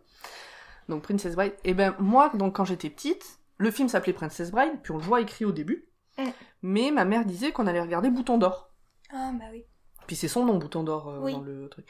Donc 0.88 1.02
Princess 1.02 1.34
Bride. 1.34 1.54
Et 1.64 1.74
ben 1.74 1.94
moi, 1.98 2.30
donc 2.30 2.56
quand 2.56 2.64
j'étais 2.64 2.88
petite, 2.88 3.38
le 3.58 3.70
film 3.70 3.88
s'appelait 3.88 4.12
Princess 4.14 4.50
Bride, 4.50 4.80
puis 4.82 4.92
on 4.92 4.96
le 4.96 5.02
voit 5.04 5.20
écrit 5.20 5.44
au 5.44 5.52
début. 5.52 5.86
Mm. 6.18 6.22
Mais 6.62 6.90
ma 6.92 7.04
mère 7.04 7.24
disait 7.24 7.52
qu'on 7.52 7.66
allait 7.66 7.80
regarder 7.82 8.08
Bouton 8.10 8.38
d'or. 8.38 8.70
Ah, 9.12 9.32
bah 9.34 9.46
oui. 9.52 9.64
Puis 10.06 10.16
c'est 10.16 10.28
son 10.28 10.44
nom, 10.46 10.56
Bouton 10.56 10.82
d'or, 10.84 11.08
euh, 11.08 11.18
Oui. 11.20 11.32
dans 11.32 11.40
le 11.42 11.68
truc. 11.68 11.86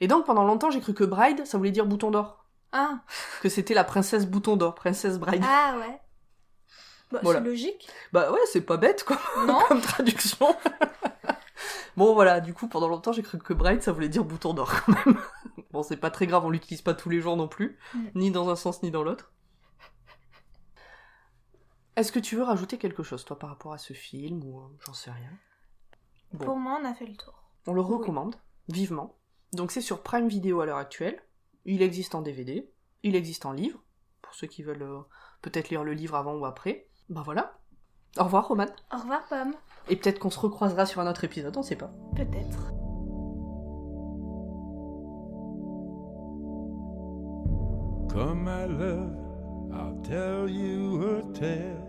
Et 0.00 0.08
donc 0.08 0.26
pendant 0.26 0.44
longtemps, 0.44 0.70
j'ai 0.70 0.80
cru 0.80 0.94
que 0.94 1.04
Bride, 1.04 1.46
ça 1.46 1.58
voulait 1.58 1.70
dire 1.70 1.86
Bouton 1.86 2.10
d'or. 2.10 2.46
Ah, 2.72 3.00
Que 3.42 3.48
c'était 3.50 3.74
la 3.74 3.84
princesse 3.84 4.26
Bouton 4.26 4.56
d'or, 4.56 4.74
Princess 4.74 5.18
Bride. 5.18 5.44
ah 5.46 5.76
ouais. 5.78 6.00
Bah, 7.12 7.20
Voilà. 7.22 7.40
C'est 7.40 7.46
logique. 7.46 7.88
Bah 8.12 8.32
ouais, 8.32 8.40
c'est 8.50 8.62
pas 8.62 8.76
bête 8.78 9.04
quoi, 9.04 9.18
Non 9.46 9.60
comme 9.68 9.80
traduction. 9.80 10.54
bon 11.96 12.14
voilà, 12.14 12.40
du 12.40 12.54
coup 12.54 12.68
pendant 12.68 12.88
longtemps 12.88 13.12
j'ai 13.12 13.22
cru 13.22 13.38
que 13.38 13.52
Bride 13.52 13.82
ça 13.82 13.92
voulait 13.92 14.08
dire 14.08 14.24
bouton 14.24 14.54
d'or 14.54 14.72
quand 14.86 14.92
même. 15.06 15.18
bon 15.72 15.82
c'est 15.82 15.96
pas 15.98 16.10
très 16.10 16.26
grave, 16.26 16.44
on 16.44 16.50
l'utilise 16.50 16.82
pas 16.82 16.94
tous 16.94 17.08
les 17.10 17.20
jours 17.20 17.36
non 17.36 17.48
plus, 17.48 17.78
Mm. 17.94 18.00
ni 18.14 18.30
dans 18.30 18.48
un 18.48 18.56
sens 18.56 18.82
ni 18.82 18.90
dans 18.90 19.02
l'autre. 19.02 19.32
Est-ce 21.96 22.10
que 22.12 22.18
tu 22.18 22.36
veux 22.36 22.42
rajouter 22.42 22.78
quelque 22.78 23.02
chose 23.02 23.24
toi 23.24 23.38
par 23.38 23.50
rapport 23.50 23.72
à 23.74 23.78
ce 23.78 23.92
film 23.92 24.42
ou 24.44 24.60
euh, 24.60 24.64
j'en 24.86 24.94
sais 24.94 25.10
rien? 25.10 25.30
Bon, 26.32 26.46
Pour 26.46 26.56
moi, 26.56 26.78
on 26.80 26.84
a 26.86 26.94
fait 26.94 27.04
le 27.06 27.14
tour. 27.16 27.34
on 27.66 27.74
le 27.74 27.82
recommande 27.82 28.36
vivement. 28.68 29.18
Donc 29.52 29.70
c'est 29.70 29.82
sur 29.82 30.02
Prime 30.02 30.28
Video 30.28 30.60
à 30.62 30.66
l'heure 30.66 30.78
actuelle. 30.78 31.22
Il 31.66 31.82
existe 31.82 32.14
en 32.14 32.22
DVD, 32.22 32.72
il 33.02 33.14
existe 33.14 33.44
en 33.44 33.52
livre 33.52 33.78
pour 34.22 34.34
ceux 34.34 34.46
qui 34.46 34.62
veulent 34.62 34.82
euh, 34.82 35.00
peut-être 35.42 35.68
lire 35.68 35.84
le 35.84 35.92
livre 35.92 36.14
avant 36.14 36.34
ou 36.34 36.46
après. 36.46 36.88
Ben 37.08 37.22
voilà. 37.22 37.52
Au 38.18 38.24
revoir 38.24 38.48
Roman. 38.48 38.66
Au 38.92 38.98
revoir, 38.98 39.22
Pomme. 39.28 39.54
Et 39.88 39.96
peut-être 39.96 40.18
qu'on 40.18 40.30
se 40.30 40.38
recroisera 40.38 40.86
sur 40.86 41.00
un 41.00 41.10
autre 41.10 41.24
épisode, 41.24 41.56
on 41.56 41.62
sait 41.62 41.76
pas. 41.76 41.90
Peut-être. 42.14 42.72
Come, 48.10 48.44
my 48.44 48.66
love, 48.66 49.16
I'll 49.72 50.02
tell 50.02 50.48
you 50.48 51.02
a 51.02 51.22
tale 51.32 51.80